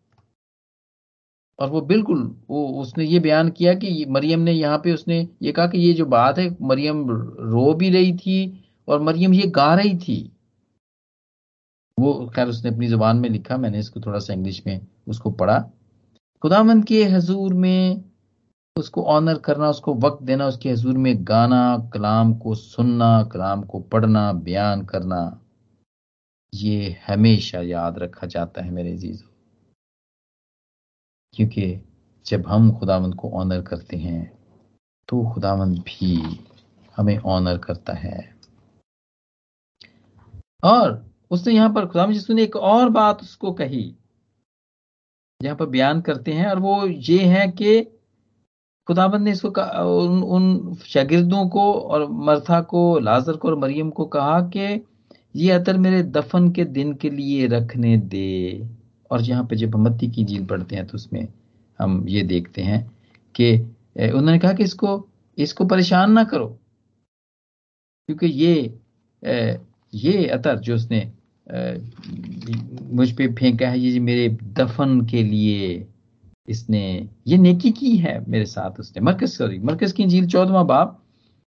और 1.60 1.70
वो 1.70 1.82
बिल्कुल, 1.82 2.24
वो 2.50 2.68
उसने 2.82 3.06
ये 3.06 3.20
बयान 3.20 3.50
किया 3.50 3.74
कि 3.74 4.06
मरियम 4.10 4.40
ने 4.40 4.52
यहाँ 4.52 4.78
पे 4.78 4.94
उसने 4.94 5.28
ये 5.42 5.52
कहा 5.52 5.68
कि 5.68 5.80
ये 5.80 5.94
जो 5.94 6.06
बात 6.08 6.40
है, 6.40 6.56
मरियम 6.62 7.06
रो 7.10 7.74
भी 7.74 7.90
रही 7.90 8.14
थी 8.18 8.64
और 8.88 9.02
मरियम 9.02 9.34
ये 9.34 9.48
गा 9.50 9.74
रही 9.76 9.98
थी। 9.98 10.18
वो 11.98 12.14
खैर 12.36 12.48
उसने 12.48 12.72
अपनी 12.72 12.88
ज़ुबान 12.88 13.18
में 13.18 13.30
लिखा, 13.30 13.58
मैंने 13.58 13.80
इसको 13.80 14.02
थोड़ा 14.02 14.20
सा 14.20 14.34
इंग्लिश 14.34 14.62
में 14.68 14.80
उसको 15.08 15.32
पढ़ा। 15.32 15.60
खुदामंद 16.42 16.86
के 16.86 17.04
हजूर 17.06 17.54
में 17.54 18.04
उसको 18.76 19.04
ऑनर 19.06 19.38
करना, 19.38 19.70
उसको 19.70 19.94
वक्त 19.96 20.24
देना, 20.24 20.48
उसके 20.48 20.70
हजूर 20.70 20.98
में 20.98 21.16
गाना, 21.22 21.90
कलाम 21.94 22.34
को 22.34 22.56
सुनना, 22.56 23.24
कलाम 23.24 23.64
को 23.64 23.80
पढ़ना, 23.82 24.32
बयान 24.34 24.86
करना, 24.86 25.40
ये 26.54 26.98
हमेशा 27.08 27.62
याद 27.62 27.98
रखा 28.00 28.28
जाता 28.28 28.62
है 28.62 28.72
मेरे 28.72 28.96
जीजो 28.98 29.28
क्योंकि 31.34 31.64
जब 32.26 32.48
हम 32.48 32.72
खुदावंद 32.80 33.16
को 33.16 33.30
ऑनर 33.40 33.62
करते 33.62 33.98
हैं 33.98 34.22
तो 35.10 35.24
खुदावंद 35.34 35.78
भी 35.80 36.18
हमें 36.96 37.18
ऑनर 37.18 37.58
करता 37.58 37.94
है। 37.94 38.20
और 40.64 41.06
उसने 41.32 41.54
यहाँ 41.54 41.74
पर 41.74 41.86
खुदाम 41.86 42.12
यीशु 42.12 42.34
ने 42.34 42.44
एक 42.44 42.56
और 42.56 42.90
बात 42.90 43.22
उसको 43.22 43.52
कही। 43.54 43.84
यहाँ 45.42 45.56
पर 45.58 45.66
बयान 45.66 46.02
करते 46.02 46.34
हैं, 46.34 46.48
और 46.48 46.60
वो 46.60 46.86
ये 46.86 47.24
है 47.26 47.48
कि 47.52 47.80
खुदाबंद 48.88 49.24
ने 49.24 49.32
इसको 49.32 49.50
उन, 49.50 50.22
उन 50.24 50.76
शागिर्दों 50.86 51.48
को 51.50 51.72
और 51.74 52.08
मरथा 52.26 52.60
को 52.62 53.00
लाजर 53.00 53.36
को 53.38 53.48
और 53.48 53.58
मरियम 53.60 53.90
को 53.90 54.06
कहा 54.16 54.40
कि 54.56 54.82
ये 55.36 55.52
अतर 55.52 55.78
मेरे 55.78 56.02
दफन 56.04 56.50
के 56.52 56.64
दिन 56.66 56.94
के 56.94 57.10
लिए 57.10 57.48
रखने 57.48 57.96
दे। 57.98 58.68
और 59.12 59.22
यहाँ 59.22 59.44
पे 59.46 59.56
जब 59.56 59.76
मत्ती 59.78 60.08
की 60.12 60.24
झील 60.26 60.46
पढ़ते 60.46 60.76
हैं 60.76 60.86
तो 60.88 60.96
उसमें 60.96 61.28
हम 61.80 62.06
ये 62.10 62.22
देखते 62.24 62.62
हैं 62.62 62.82
कि 63.36 63.54
उन्होंने 64.10 64.38
कहा 64.40 64.54
कि 64.54 64.64
इसको 64.64 64.92
इसको 65.38 65.66
परेशान 65.66 66.12
ना 66.12 66.24
करो। 66.24 66.48
क्योंकि 68.10 68.28
ये 68.28 68.54
ये 69.94 70.26
अतर 70.28 70.60
जो 70.60 70.76
उसने 70.76 71.02
मुझ 72.94 73.12
पे 73.12 73.28
फेंका 73.34 73.68
है 73.70 73.80
ये 73.80 74.00
मेरे 74.00 74.28
दफन 74.60 75.00
के 75.06 75.24
लिए 75.24 75.88
इसने, 76.48 77.10
ये 77.28 77.38
नेकी 77.38 77.72
की 77.72 77.96
है 77.98 78.24
मेरे 78.28 78.46
साथ 78.46 78.80
उसने 78.80 79.02
मरकज 79.02 79.30
सॉरी 79.30 79.60
मरकज 79.60 79.92
की 79.92 80.06
झील 80.06 80.28
चौदवा 80.28 80.64
बाप 80.64 81.00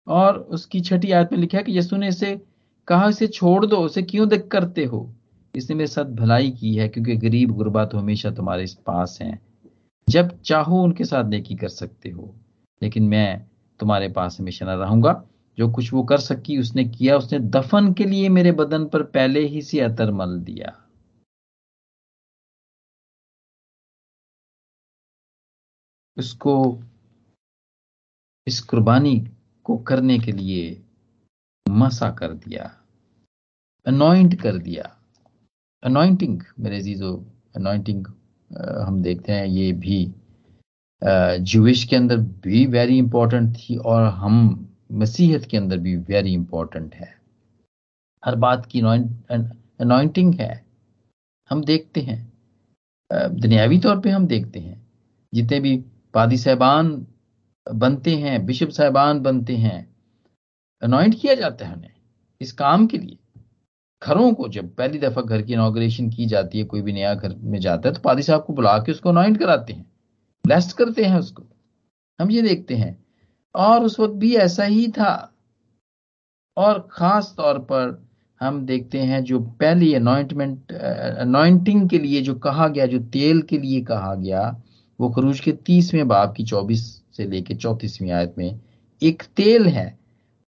और 0.08 0.38
उसकी 0.38 0.82
छठी 0.82 1.12
आयत 1.12 1.32
में 1.32 1.40
लिखा 1.40 1.58
है 1.58 1.64
कि 1.64 1.78
यसु 1.78 1.98
ने 1.98 2.08
इसे 2.08 2.42
कहा, 2.88 3.08
इसे 3.10 3.28
छोड़ 3.28 3.66
दो 3.66 3.78
उसे 3.78 4.02
क्यों 4.02 4.30
देख 4.30 4.48
करते 4.48 4.86
हो? 4.86 5.16
इसने 5.56 5.76
मेरे 5.76 5.88
साथ 5.88 6.06
भलाई 6.06 6.52
की 6.52 6.76
है, 6.76 6.88
क्योंकि 6.88 7.16
गरीब 7.16 7.52
गुरबा 7.52 7.86
तो 7.86 7.98
हमेशा 7.98 8.32
तुम्हारे 8.32 8.66
पास 8.86 9.18
हैं। 9.22 9.40
जब 10.10 10.42
चाहो 10.42 10.84
उनके 10.84 11.04
साथ 11.04 11.30
नेकी 11.30 11.56
कर 11.56 11.68
सकते 11.68 12.10
हो, 12.10 12.36
लेकिन 12.82 13.04
मैं 13.04 13.46
तुम्हारे 13.80 14.10
पास 14.10 14.38
हमेशा 14.40 14.66
न 14.66 14.70
रहूँगा। 14.70 15.24
जो 15.58 15.70
कुछ 15.70 15.94
वो 15.94 16.04
कर 16.04 16.18
सकी, 16.18 16.58
उसने 16.58 16.84
किया, 16.84 17.18
उसने 17.18 17.40
दफन 17.40 17.94
के 17.94 18.06
लिए 18.06 18.30
मेरे 18.30 18.52
बदन 18.52 18.86
पर 18.86 19.04
पहले 19.04 19.48
ही 19.48 19.62
से 19.62 19.80
अतर 19.80 20.12
मल 20.12 20.40
दिया। 20.40 20.74
उसको 26.20 26.54
इस 28.48 28.60
कुर्बानी 28.60 29.20
को 29.64 29.78
करने 29.78 30.20
के 30.20 30.32
लिए 30.32 30.82
मसा 31.70 32.10
कर 32.12 32.34
दिया 32.34 32.64
अनॉइंट 33.86 34.42
कर 34.42 34.58
दिया। 34.58 34.84
अनॉइंटिंग 35.84 36.42
मेरे 36.60 36.82
जीजो 36.82 37.14
अनॉइंटिंग 37.56 38.06
हम 38.88 39.02
देखते 39.02 39.32
हैं 39.32 39.46
ये 39.46 39.72
भी 39.74 40.14
जूश 41.42 41.84
के 41.84 41.96
अंदर 41.96 42.18
भी 42.18 42.66
वेरी 42.66 42.98
इंपॉर्टेंट 42.98 43.56
थी 43.58 43.76
और 43.76 44.04
हम 44.04 44.36
मसीहत 44.92 45.46
के 45.46 45.58
अंदर 45.58 45.78
भी 45.78 45.96
वेरी 45.96 46.34
इंपॉर्टेंट 46.34 46.96
है। 46.96 47.22
हर 48.26 48.36
बात 48.36 48.66
की 48.66 48.82
अनॉइंटिंग 48.82 50.34
है। 50.36 50.66
हम 51.50 51.64
देखते 51.64 52.02
हैं। 52.02 52.34
दुनियावी 53.12 53.80
तौर 53.80 54.00
पे 54.00 54.10
हम 54.10 54.28
देखते 54.28 54.60
हैं। 54.60 54.88
जितने 55.34 55.60
भी 55.60 55.84
पादी 56.14 56.38
साहबान 56.38 56.92
बनते 57.68 58.16
हैं, 58.16 58.46
बिशप 58.46 58.70
साहबान 58.70 59.20
बनते 59.20 59.56
हैं। 59.58 59.88
अनॉइंट 60.82 61.16
किया 61.22 61.34
जाता 61.36 61.66
है 61.66 61.74
उन्हें, 61.74 61.92
इस 62.42 62.52
काम 62.52 62.88
के 62.88 62.98
लिए। 62.98 63.18
घरों 64.02 64.34
को 64.34 64.48
जब 64.50 64.74
पहली 64.76 65.00
दफ़ा 65.00 65.22
घर 65.22 65.42
की 65.42 65.54
इनाग्रेशन 65.54 66.10
की 66.10 66.26
जाती 66.26 66.58
है, 66.58 66.64
कोई 66.64 66.82
भी 66.82 66.94
नया 66.94 67.14
घर 67.14 67.36
में 67.36 67.60
जाता 67.60 67.90
है 67.90 67.96
तो 67.96 68.02
पादी 68.02 68.24
साहब 68.24 68.44
को 68.44 68.54
बुला 68.54 68.78
के 68.78 68.92
उसको 68.92 69.10
अनॉइंट 69.10 69.38
कराते 69.40 69.74
हैं 69.74 69.86
ब्लेस्ड 70.46 70.76
करते 70.78 71.06
हैं 71.06 71.20
उसको। 71.20 71.44
हम 72.20 72.32
ये 72.32 72.42
देखते 72.42 72.76
हैं, 72.76 72.98
और 73.56 73.84
उस 73.84 74.00
वक्त 74.00 74.14
भी 74.14 74.36
ऐसा 74.36 74.64
ही 74.64 74.88
था। 74.88 75.34
और 76.58 76.88
खास 76.92 77.34
तौर 77.38 77.60
पर 77.60 78.10
हम 78.42 78.66
देखते 78.66 79.00
हैं 79.00 79.24
जो 79.24 79.40
पहली 79.40 79.94
अनॉइंटमेंट 79.94 80.72
अनॉइंटिंग 80.72 81.90
के 81.90 82.00
लिए 82.00 82.22
जो 82.22 82.34
कहा 82.36 82.68
गया, 82.68 82.86
जो 82.86 83.00
तेल 83.00 83.42
के 83.42 83.58
लिए 83.58 83.82
कहा 83.82 84.14
गया 84.16 84.62
वो 85.00 85.10
खरूज 85.10 85.40
के 85.40 85.52
तीसवें 85.52 86.08
बाब 86.08 86.34
की 86.38 86.44
चौबीस 86.44 86.86
से 87.18 87.26
लेके 87.26 87.56
चौतीसवीं 87.56 88.12
आयत 88.12 88.36
में 88.38 88.60
एक 89.02 89.24
तेल 89.38 89.68
है। 89.68 89.98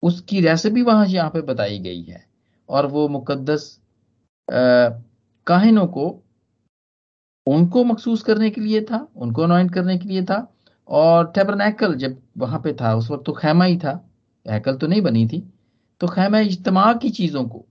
उसकी 0.04 0.42
रेसिपी 0.42 0.82
वहाँ 0.82 1.06
यहाँ 1.08 1.30
पे 1.30 1.42
बताई 1.42 1.80
गई 1.80 2.02
है। 2.02 2.24
और 2.70 2.86
वो 2.88 3.08
मुकद्दस 3.08 3.80
काहिनों 4.48 5.86
को, 5.88 6.24
उनको 7.48 7.84
मखसूस 7.84 8.24
करने 8.24 8.50
के 8.50 8.62
लिए 8.62 8.82
था, 8.82 9.08
उनको 9.16 9.42
अनॉइंट 9.42 9.74
करने 9.74 9.98
के 9.98 10.08
लिए 10.10 10.24
था। 10.24 10.56
और 10.88 11.32
टेबरनेकल 11.36 11.96
जब 11.96 12.18
वहाँ 12.38 12.60
पे 12.60 12.74
था, 12.74 12.96
उस 12.96 13.10
वक्त 13.12 13.26
तो 13.26 13.34
खैमा 13.34 13.66
ही 13.66 13.78
था। 13.78 14.10
हैकल 14.46 14.76
तो 14.76 14.88
नहीं 14.88 15.02
बनी 15.02 15.28
थी। 15.28 15.44
तो 16.02 16.08
खैमा 16.08 16.40
इज्तमा 16.40 16.94
की 16.94 17.10
चीज़ों 17.10 17.44
को, 17.46 17.66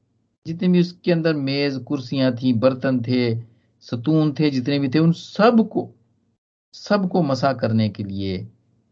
जितने 0.46 0.68
भी 0.68 0.80
उसके 0.80 1.12
अंदर 1.12 1.34
मेज, 1.34 1.76
कुर्सियाँ 1.78 2.32
थी, 2.32 2.52
बर्तन 2.52 3.00
थे, 3.02 3.34
सतून 3.82 4.32
थे, 4.32 4.50
जितने 4.50 4.78
भी 4.78 4.88
थे, 4.88 4.98
उन 4.98 5.12
सबको 5.12 5.90
सबको 6.74 7.22
मसा 7.22 7.52
करने 7.52 7.88
के 7.88 8.04
लिए 8.04 8.46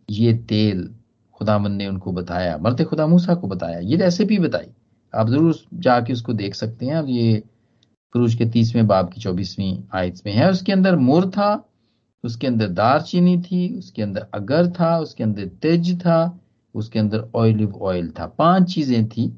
ये 0.08 0.32
तेल 0.48 0.88
खुदामन 1.34 1.72
ने 1.72 1.86
उनको 1.86 2.12
बताया 2.12 2.56
मरते 2.58 2.84
खुदा 2.84 3.06
मूसा 3.06 3.34
को 3.34 3.48
बताया, 3.48 3.78
ये 3.78 3.96
रेसिपी 3.96 4.38
बताई। 4.38 4.68
आप 5.14 5.28
ज़रूर 5.28 5.54
जाके 5.74 6.12
उसको 6.12 6.32
देख 6.32 6.54
सकते 6.54 6.86
हैं। 6.86 6.94
अब 6.94 7.08
ये 7.08 7.42
क्रूज 8.14 8.34
के 8.34 8.46
तीसवें 8.46 8.86
बाब 8.86 9.12
की 9.12 9.20
चौबीसवीं 9.20 9.78
आयत 9.94 10.20
में 10.26 10.32
है। 10.32 10.50
उसके 10.50 10.72
अंदर 10.72 10.96
मुर 10.96 11.30
था, 11.30 11.64
उसके 12.24 12.46
अंदर 12.46 12.68
दारचीनी 12.68 13.40
थी, 13.42 13.78
उसके 13.78 14.02
अंदर 14.02 14.26
अगर 14.34 14.70
था, 14.70 14.98
उसके 14.98 15.24
अंदर 15.24 15.46
तेज 15.62 15.98
था, 16.00 16.38
उसके 16.74 16.98
अंदर 16.98 17.28
ऑयलिव 17.34 17.76
ऑयल 17.82 18.10
था। 18.10 18.26
पाँच 18.26 18.74
चीज़ें 18.74 19.08
थी 19.08 19.32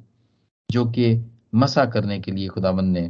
जो 0.68 0.84
कि 0.84 1.24
मसा 1.54 1.84
करने 1.86 2.18
के 2.20 2.32
लिए 2.32 2.48
खुदाबंद 2.48 2.92
ने, 2.92 3.08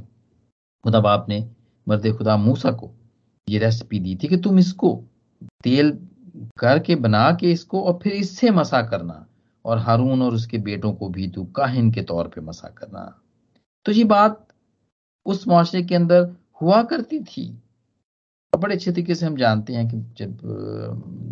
खुदा 0.85 1.01
बाप 1.01 1.27
ने 1.29 1.47
मर्द 1.87 2.13
खुदा 2.17 2.37
मूसा 2.37 2.71
को 2.73 2.91
ये 3.49 3.59
रेसिपी 3.59 3.99
दी 3.99 4.17
थी 4.17 4.29
कि 4.29 4.37
तुम 4.37 4.59
इसको 4.59 4.93
तेल 5.65 5.99
करके 6.59 6.95
बना 6.95 7.33
के 7.33 7.53
इसको 7.53 7.83
और 7.83 7.99
फिर 8.03 8.13
इससे 8.13 8.51
मसा 8.51 8.83
करना। 8.83 9.27
और 9.65 9.79
हारून 9.79 10.23
और 10.23 10.35
उसके 10.35 10.59
बेटों 10.59 10.93
को 10.93 11.09
भी 11.09 11.29
तू 11.29 11.45
काहिन 11.45 11.93
के 11.93 12.03
तौर 12.03 12.29
पे 12.29 12.41
मसा 12.41 12.69
करना। 12.69 13.23
तो 13.85 13.93
ये 13.93 14.05
बात 14.05 14.47
उस 15.27 15.49
मुआरे 15.49 15.83
के 15.83 15.95
अंदर 15.95 16.37
हुआ 16.63 16.83
करती 16.83 17.21
थी। 17.21 17.63
और 18.55 18.61
बड़े 18.61 18.75
अच्छे 18.75 18.93
तरीके 18.93 19.15
से 19.15 19.27
हम 19.27 19.37
जानते 19.37 19.73
हैं 19.73 19.89
कि 19.89 19.97
जब 19.97 20.39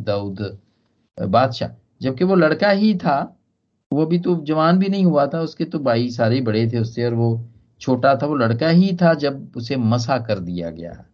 दाऊद 0.07 0.59
बादशाह, 1.23 1.69
जबकि 2.03 2.25
वो 2.25 2.35
लड़का 2.35 2.71
ही 2.71 2.95
था, 2.95 3.37
वो 3.93 4.07
भी 4.07 4.19
तो 4.19 4.37
जवान 4.37 4.79
भी 4.79 4.89
नहीं 4.89 5.05
हुआ 5.05 5.27
था, 5.27 5.41
उसके 5.41 5.65
तो 5.65 5.79
भाई 5.79 6.11
सारे 6.11 6.41
बड़े 6.41 6.71
थे 6.73 6.79
उससे 6.79 7.05
और 7.05 7.15
वो 7.15 7.45
छोटा 7.81 8.17
था, 8.17 8.27
वो 8.27 8.37
लड़का 8.37 8.69
ही 8.69 8.99
था 9.03 9.15
जब 9.15 9.53
उसे 9.57 9.77
मसा 9.77 10.19
कर 10.19 10.39
दिया 10.39 10.71
गया। 10.71 11.05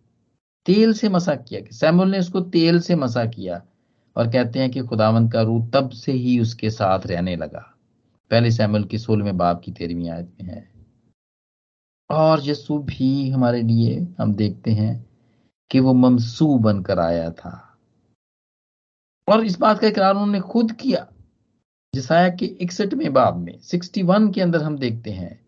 तेल 0.66 0.92
से 0.92 1.08
मसा 1.08 1.34
किया 1.34 1.60
सैमुअल 1.70 2.10
ने 2.10 2.18
उसको 2.18 2.40
तेल 2.40 2.80
से 2.80 2.96
मसा 2.96 3.24
किया 3.24 3.62
और 4.16 4.30
कहते 4.30 4.58
हैं 4.58 4.70
कि 4.70 4.80
खुदावंत 4.80 5.32
का 5.32 5.42
रूह 5.42 5.70
तब 5.74 5.90
से 5.90 6.12
ही 6.12 6.40
उसके 6.40 6.70
साथ 6.70 7.06
रहने 7.06 7.36
लगा। 7.36 7.76
पहले 8.30 8.50
सैमुअल 8.50 8.84
की 8.84 8.98
सोलहवें 8.98 9.36
बाप 9.36 9.62
की 9.64 9.72
तेरहवीं 9.72 10.10
आयत 10.10 10.36
में 10.42 10.50
है। 10.50 10.72
और 12.10 12.40
यसु 12.42 12.78
भी 12.78 13.30
हमारे 13.30 13.62
लिए 13.62 14.08
हम 14.18 14.34
देखते 14.34 14.70
हैं 14.70 15.06
कि 15.70 15.80
वो 15.80 15.92
ममसू 15.92 16.58
बनकर 16.58 16.98
आया 16.98 17.30
था। 17.30 17.78
और 19.28 19.44
इस 19.44 19.58
बात 19.58 19.78
का 19.78 19.86
इकरार 19.86 20.12
उन्होंने 20.12 20.40
खुद 20.40 20.72
किया। 20.72 21.08
जिसाया 21.94 22.28
के 22.28 22.46
इकसठवें 22.46 23.12
बाब 23.12 23.36
में, 23.36 23.58
सिक्सटी 23.58 24.02
वन 24.02 24.32
के 24.32 24.40
अंदर 24.40 24.62
हम 24.62 24.78
देखते 24.78 25.10
हैं 25.10 25.41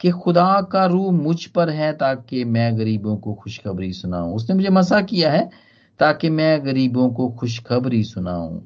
कि 0.00 0.10
खुदा 0.10 0.62
का 0.62 0.86
रूह 0.86 1.12
मुझ 1.12 1.46
पर 1.46 1.70
है 1.70 1.96
ताकि 1.96 2.44
मैं 2.44 2.78
गरीबों 2.78 3.16
को 3.16 3.34
खुशखबरी 3.34 3.92
सुनाऊं। 3.92 4.34
उसने 4.34 4.56
मुझे 4.56 4.68
मसा 4.68 5.00
किया 5.00 5.32
है 5.32 5.50
ताकि 5.98 6.30
मैं 6.30 6.66
गरीबों 6.66 7.10
को 7.10 7.28
खुशखबरी 7.30 8.04
सुनाऊं। 8.04 8.60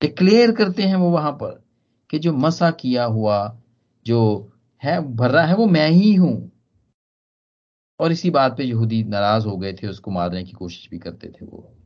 डिक्लेयर 0.00 0.52
करते 0.52 0.82
हैं 0.82 0.96
वो 0.96 1.10
वहाँ 1.10 1.32
पर 1.32 1.64
कि 2.10 2.18
जो 2.18 2.32
मसा 2.32 2.70
किया 2.70 3.04
हुआ, 3.04 3.62
जो 4.06 4.52
है, 4.84 5.00
भर 5.00 5.30
रहा 5.30 5.46
है, 5.46 5.54
वो 5.54 5.66
मैं 5.66 5.88
ही 5.88 6.14
हूँ। 6.14 6.52
और 8.00 8.12
इसी 8.12 8.30
बात 8.30 8.56
पे 8.56 8.64
यहूदी 8.64 9.04
नाराज़ 9.04 9.46
हो 9.46 9.56
गए 9.56 9.72
थे, 9.72 9.86
उसको 9.86 10.10
मारने 10.10 10.44
की 10.44 10.52
कोशिश 10.52 10.90
भी 10.90 10.98
करते 10.98 11.28
थे 11.28 11.46
वो। 11.46 11.76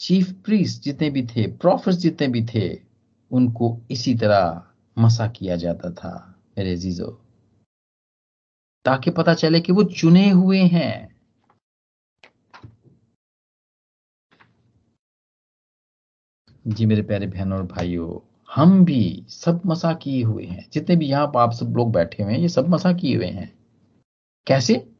चीफ 0.00 0.32
प्रीस्ट 0.32 0.82
जितने 0.82 1.10
भी 1.10 1.26
थे 1.26 1.46
प्रॉफिट 1.46 1.94
जितने 1.94 2.28
भी 2.28 2.46
थे, 2.54 2.80
उनको 3.30 3.80
इसी 3.90 4.14
तरह 4.14 4.66
मसा 4.98 5.28
किया 5.28 5.56
जाता 5.56 5.90
था, 5.90 6.42
मेरे 6.58 6.76
जीजो। 6.76 7.24
ताकि 8.84 9.10
पता 9.10 9.34
चले 9.34 9.60
कि 9.60 9.72
वो 9.72 9.84
चुने 9.84 10.30
हुए 10.30 10.62
हैं। 10.62 11.12
जी, 16.66 16.86
मेरे 16.86 17.02
प्यारे 17.02 17.26
बहनों 17.26 17.58
और 17.58 17.66
भाइयों, 17.66 18.38
हम 18.50 18.84
भी 18.84 19.26
सब 19.28 19.62
मसा 19.66 19.94
किए 19.94 20.22
हुए 20.22 20.46
हैं। 20.46 20.70
जितने 20.72 20.96
भी 20.96 21.06
यहाँ 21.06 21.26
पर 21.26 21.40
आप 21.40 21.52
सब 21.52 21.66
लोग 21.66 21.92
बैठे 21.92 22.22
हुए 22.22 22.32
हैं, 22.32 22.40
ये 22.40 22.48
सब 22.48 22.68
मसा 22.68 22.92
किए 22.92 23.16
हुए 23.16 23.26
हैं। 23.26 23.58
कैसे? 24.46 24.92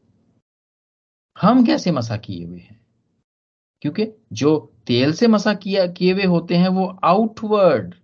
हम 1.41 1.67
कैसे 1.67 1.93
मसा 1.93 2.17
किए 2.17 2.45
हुए 2.45 2.59
हैं? 2.59 2.87
क्योंकि 3.81 4.09
जो 4.33 4.73
तेल 4.87 5.13
से 5.13 5.27
मसा 5.27 5.55
किया, 5.55 5.87
किए 5.87 6.13
हुए 6.13 6.25
होते 6.25 6.57
हैं, 6.57 6.69
वो 6.69 6.99
आउटवर्ड 7.05 7.95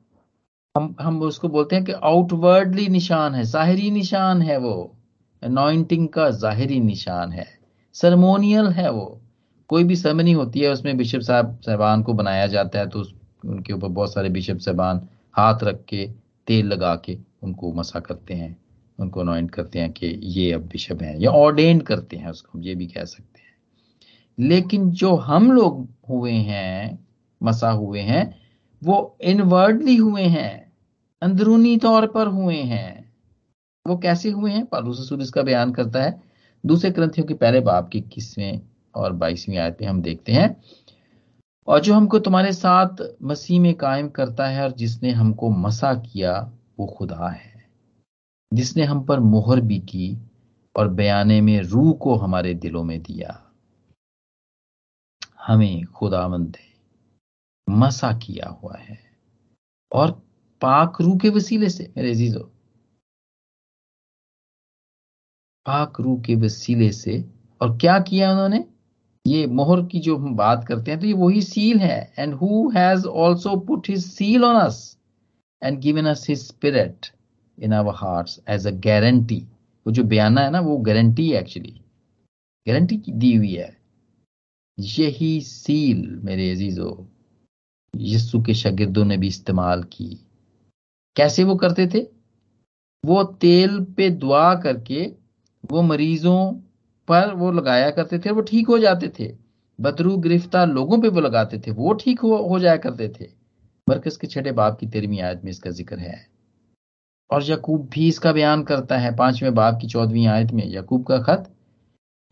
हम 0.78 0.96
हम 1.00 1.22
उसको 1.22 1.48
बोलते 1.48 1.76
हैं 1.76 1.84
कि 1.84 1.92
आउटवर्डली 1.92 2.88
निशान 2.88 3.34
है, 3.34 3.44
जाहिरी 3.44 3.90
निशान 3.90 4.42
है 4.42 4.58
वो। 4.58 4.94
अनॉइंटिंग 5.42 6.08
का 6.08 6.30
जाहिरी 6.30 6.80
निशान 6.80 7.32
है। 7.32 7.46
सरमोनियल 7.92 8.68
है 8.68 8.90
वो। 8.90 9.20
कोई 9.68 9.84
भी 9.84 9.96
सरमनी 9.96 10.32
होती 10.32 10.60
है, 10.60 10.70
उसमें 10.70 10.96
बिशप 10.96 11.20
साहब, 11.20 11.60
साहबान 11.66 12.02
को 12.02 12.12
बनाया 12.12 12.46
जाता 12.46 12.78
है 12.78 12.88
तो 12.88 13.04
उनके 13.44 13.72
ऊपर 13.72 13.88
बहुत 13.88 14.14
सारे 14.14 14.28
बिशप 14.28 14.58
साहबान 14.58 15.08
हाथ 15.32 15.58
रख 15.62 15.84
के, 15.84 16.10
तेल 16.46 16.66
लगा 16.66 16.96
के 16.96 17.18
उनको 17.42 17.72
मसा 17.72 18.00
करते 18.00 18.34
हैं। 18.34 18.56
उनको 19.00 19.20
अनॉइंट 19.20 19.50
करते 19.50 19.78
हैं 19.78 19.92
कि 19.92 20.06
ये 20.22 20.52
अब 20.52 20.60
बिशप 20.60 21.02
हैं, 21.02 21.18
या 21.18 21.30
ऑर्डेंड 21.30 21.82
करते 21.82 22.16
हैं 22.16 22.28
उसको, 22.28 22.58
हम 22.58 22.64
ये 22.64 22.74
भी 22.74 22.86
कह 22.86 23.04
सकते 23.04 23.40
हैं। 23.40 23.48
लेकिन 24.48 24.90
जो 24.90 25.14
हम 25.14 25.52
लोग 25.52 25.88
हुए 26.10 26.32
हैं, 26.32 27.06
मसा 27.42 27.70
हुए 27.70 28.00
हैं, 28.00 28.38
वो 28.84 29.16
इनवर्डली 29.20 29.96
हुए 29.96 30.22
हैं। 30.22 30.67
अंदरूनी 31.22 31.76
तौर 31.76 32.07
पर 32.07 32.26
हुए 32.26 32.57
हैं। 32.57 33.16
वो 33.87 33.98
कैसे 33.98 34.31
हुए 34.31 34.52
हैं? 34.52 34.66
पालूस 34.66 35.00
रसूल 35.00 35.22
इसका 35.22 35.42
बयान 35.42 35.72
करता 35.72 36.02
है। 36.02 36.22
दूसरे 36.66 36.90
ग्रंथियों 36.90 37.26
के 37.26 37.35
पहले 37.35 37.61
बाप 37.61 37.88
की 37.88 37.98
इक्कीसवें 37.98 38.61
और 38.94 39.12
बाईसवीं 39.12 39.59
आयत 39.59 39.78
में 39.81 39.88
हम 39.88 40.02
देखते 40.02 40.33
हैं। 40.33 40.62
और 41.66 41.81
जो 41.81 41.94
हमको 41.94 42.18
तुम्हारे 42.18 42.52
साथ 42.52 42.88
मसीह 43.22 43.61
में 43.61 43.74
कायम 43.74 44.09
करता 44.09 44.46
है 44.46 44.62
और 44.62 44.72
जिसने 44.72 45.11
हमको 45.11 45.50
मसा 45.50 45.94
किया, 45.94 46.52
वो 46.78 46.87
खुदा 46.87 47.28
है। 47.28 47.68
जिसने 48.54 48.85
हम 48.85 49.04
पर 49.04 49.20
मोहर 49.20 49.61
भी 49.61 49.78
की 49.78 50.18
और 50.76 50.88
बयाने 50.88 51.40
में 51.40 51.61
रूह 51.61 51.92
को 51.92 52.14
हमारे 52.14 52.54
दिलों 52.54 52.85
में 52.85 53.02
दिया। 53.02 53.44
हमें 55.46 55.85
खुदा 55.85 55.98
खुदावंद 55.98 56.57
मसा 57.70 58.12
किया 58.12 58.48
हुआ 58.48 58.76
है। 58.76 58.98
और 59.92 60.27
पाक 60.62 61.00
रू 61.00 61.16
के 61.16 61.28
वसीले 61.28 61.68
से, 61.68 61.92
मेरे 61.96 62.10
अजीजो। 62.10 62.40
पाक 65.66 66.00
रू 66.00 66.16
के 66.26 66.34
वसीले 66.34 66.90
से, 66.92 67.24
और 67.60 67.76
क्या 67.78 67.98
किया 68.00 68.30
उन्होंने? 68.32 68.64
ये 69.26 69.46
मोहर 69.46 69.84
की 69.86 69.98
जो 70.00 70.16
हम 70.16 70.34
बात 70.36 70.64
करते 70.68 70.90
हैं 70.90 71.00
तो 71.00 71.06
ये 71.06 71.12
वही 71.12 71.42
सील 71.42 71.78
है। 71.78 72.14
And 72.18 72.34
who 72.34 72.68
has 72.70 73.06
also 73.08 73.56
put 73.66 73.88
his 73.88 74.04
seal 74.06 74.44
on 74.44 74.60
us 74.60 74.78
and 75.62 75.78
given 75.80 76.06
us 76.06 76.26
his 76.28 76.38
spirit 76.38 77.06
in 77.58 77.72
our 77.72 77.94
hearts 77.94 78.40
as 78.48 78.66
a 78.66 78.70
guarantee 78.84 79.40
वो 79.86 79.92
जो 79.92 80.04
बयाना 80.04 80.40
है 80.40 80.50
ना, 80.50 80.60
वो 80.60 80.76
गारंटी 80.78 81.28
है 81.30 81.40
एक्चुअली 81.40 81.80
गारंटी 82.66 83.02
दी 83.08 83.34
हुई 83.34 83.54
है। 83.54 83.76
यही 84.78 85.40
सील 85.40 86.08
मेरे 86.24 86.50
अजीजो 86.50 86.90
यस्सु 87.94 88.42
के 88.42 88.54
शागिर्दों 88.54 89.04
ने 89.04 89.16
भी 89.16 89.28
इस्तेमाल 89.28 89.82
की। 89.82 90.08
कैसे 91.18 91.44
वो 91.44 91.54
करते 91.57 91.87
थे? 91.87 92.07
वो 93.04 93.22
तेल 93.40 93.81
पे 93.96 94.09
दुआ 94.12 94.54
करके 94.57 95.04
वो 95.64 95.83
मरीजों 95.83 96.52
पर 97.09 97.33
वो 97.35 97.50
लगाया 97.52 97.90
करते 97.90 98.18
थे 98.18 98.31
वो 98.31 98.40
ठीक 98.42 98.68
हो 98.68 98.78
जाते 98.78 99.09
थे। 99.18 99.33
बदरू 99.78 100.16
गिरफ़्तार 100.18 100.66
लोगों 100.68 101.00
पे 101.00 101.09
वो 101.09 101.20
लगाते 101.20 101.59
थे 101.59 101.70
वो 101.70 101.92
ठीक 101.94 102.20
हो, 102.20 102.37
हो 102.38 102.59
जाया 102.59 102.76
करते 102.78 103.09
थे। 103.11 103.26
बरकस 103.87 104.16
के 104.16 104.26
छठे 104.26 104.52
बाप 104.52 104.78
की 104.81 104.87
तेरहवीं 104.87 105.20
आयत 105.20 105.40
में 105.44 105.50
इसका 105.50 105.70
ज़िक्र 105.70 105.98
है। 105.98 106.26
और 107.31 107.44
यकूब 107.44 107.88
भी 107.92 108.09
इसका 108.09 108.33
बयान 108.33 108.62
करता 108.62 108.98
है 108.98 109.14
पाँचवें 109.16 109.54
बाप 109.54 109.78
की 109.81 109.87
चौदहवीं 109.87 110.26
आयत 110.26 110.52
में 110.52 110.64
यकूब 110.66 111.04
का 111.07 111.18
खत। 111.22 111.50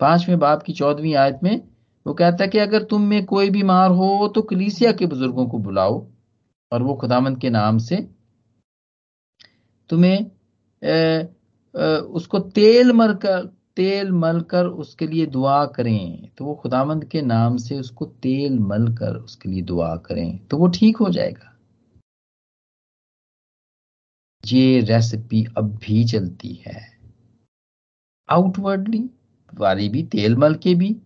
पाँचवें 0.01 0.39
बाप 0.39 0.63
की 0.63 0.73
चौदहवीं 0.73 1.15
आयत 1.17 1.41
में 1.43 1.61
वो 2.07 2.15
कहता 2.15 2.45
है 2.45 2.51
कि 2.51 2.59
अगर 2.59 2.83
तुम 2.83 3.03
में 3.03 3.25
कोई 3.27 3.51
बीमार 3.51 3.91
हो 3.93 4.29
तो 4.35 4.43
कलीसिया 4.45 4.93
के 4.93 5.07
बुज़ुर्गों 5.07 5.47
को 5.47 5.59
बुलाओ। 5.61 6.07
और 6.73 6.83
वो 6.83 6.95
खुदामंद 6.95 7.41
के 7.41 7.51
नाम 7.51 7.79
से 7.79 7.97
तुम्हें 9.91 10.31
ए, 10.83 11.29
उसको 11.75 12.39
तेल 12.39 12.93
मरकर 12.93 13.45
तेल 13.77 14.11
मलकर 14.13 14.67
उसके 14.67 15.07
लिए 15.07 15.27
दुआ 15.27 15.65
करें। 15.67 16.31
तो 16.39 16.45
वो 16.45 16.55
खुदामंद 16.55 17.05
के 17.05 17.23
नाम 17.23 17.57
से 17.57 17.79
उसको 17.81 18.07
तेल 18.23 18.59
मलकर 18.59 19.17
उसके 19.17 19.49
लिए 19.49 19.63
दुआ 19.63 19.95
करें 19.97 20.39
तो 20.47 20.57
वो 20.59 20.69
ठीक 20.69 20.97
हो 20.97 21.09
जाएगा। 21.11 21.53
ये 24.45 24.81
रेसिपी 24.81 25.45
अब 25.59 25.75
भी 25.77 26.05
चलती 26.05 26.53
है। 26.67 26.81
आउटवर्डली 28.29 29.05
वाली 29.53 29.89
भी 29.89 30.03
तेल 30.03 30.37
मल 30.37 30.55
के 30.55 30.75
भी 30.75 30.97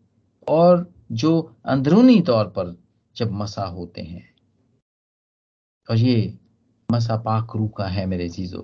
और 0.49 0.93
जो 1.13 1.39
अंदरूनी 1.65 2.21
तौर 2.21 2.45
पर 2.49 2.77
जब 3.17 3.31
मसा 3.33 3.65
होते 3.65 4.03
हैं। 4.03 4.29
और 5.89 5.97
ये 5.97 6.39
मसा 6.91 7.17
पाक 7.17 7.57
रू 7.57 7.69
का 7.69 7.87
है 7.87 8.07
मेरे 8.07 8.29
चीज़ों 8.29 8.63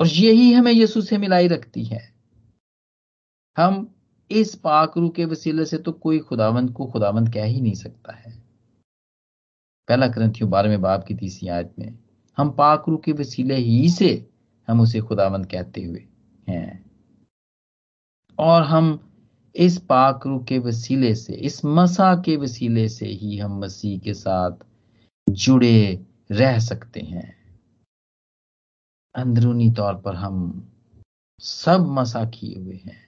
और 0.00 0.06
यही 0.06 0.52
हमें 0.52 0.72
यीशु 0.72 1.02
से 1.02 1.18
मिलाई 1.18 1.48
रखती 1.48 1.84
है। 1.84 2.14
हम 3.56 3.94
इस 4.30 4.54
पाक 4.54 4.98
रू 4.98 5.08
के 5.08 5.24
वसीले 5.24 5.64
से 5.64 5.78
तो 5.78 5.92
कोई 5.92 6.18
खुदावंत 6.18 6.72
को 6.72 6.86
खुदावंत 6.86 7.34
कह 7.34 7.44
ही 7.44 7.60
नहीं 7.60 7.74
सकता 7.74 8.14
है। 8.14 8.32
पहला 9.88 10.06
ग्रंथियों 10.06 10.50
बारहवें 10.50 10.80
बाप 10.80 11.04
की 11.04 11.14
तीसरी 11.14 11.48
आयत 11.48 11.74
में, 11.78 11.98
हम 12.36 12.50
पाक 12.50 12.84
रू 12.88 12.96
के 12.96 13.12
वसीले 13.12 13.56
ही 13.56 13.88
से 13.90 14.30
हम 14.68 14.80
उसे 14.80 15.00
खुदावंत 15.00 15.50
कहते 15.50 15.82
हुए 15.82 16.08
हैं। 16.48 16.90
और 18.38 18.62
हम 18.62 19.12
इस 19.56 19.78
पाक 19.78 20.26
रू 20.26 20.38
के 20.38 20.58
वसीले 20.58 21.14
से, 21.14 21.32
इस 21.32 21.64
मसा 21.64 22.14
के 22.14 22.36
वसीले 22.36 22.88
से 22.88 23.06
ही 23.06 23.38
हम 23.38 23.60
मसीह 23.60 23.98
के 23.98 24.14
साथ 24.14 24.66
जुड़े 25.28 26.06
रह 26.30 26.58
सकते 26.58 27.00
हैं। 27.00 27.45
अंदरूनी 29.16 29.70
तौर 29.70 29.94
पर 29.94 30.14
हम 30.14 30.38
सब 31.42 31.86
मसा 31.90 32.24
किए 32.24 32.58
हुए 32.58 32.76
हैं। 32.76 33.00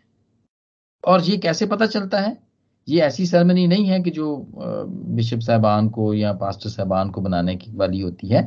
और 1.05 1.23
ये 1.23 1.37
कैसे 1.37 1.67
पता 1.67 1.87
चलता 1.87 2.21
है? 2.21 2.37
ये 2.89 3.01
ऐसी 3.01 3.27
सरमनी 3.27 3.67
नहीं 3.67 3.87
है 3.87 4.01
कि 4.03 4.11
जो 4.11 4.37
बिशप 5.17 5.41
साहबान 5.41 5.89
को 5.89 6.13
या 6.15 6.33
पास्टर 6.33 6.71
साहबान 6.71 7.11
को 7.11 7.21
बनाने 7.21 7.57
की 7.57 7.73
वाली 7.73 8.01
होती 8.01 8.29
है। 8.29 8.43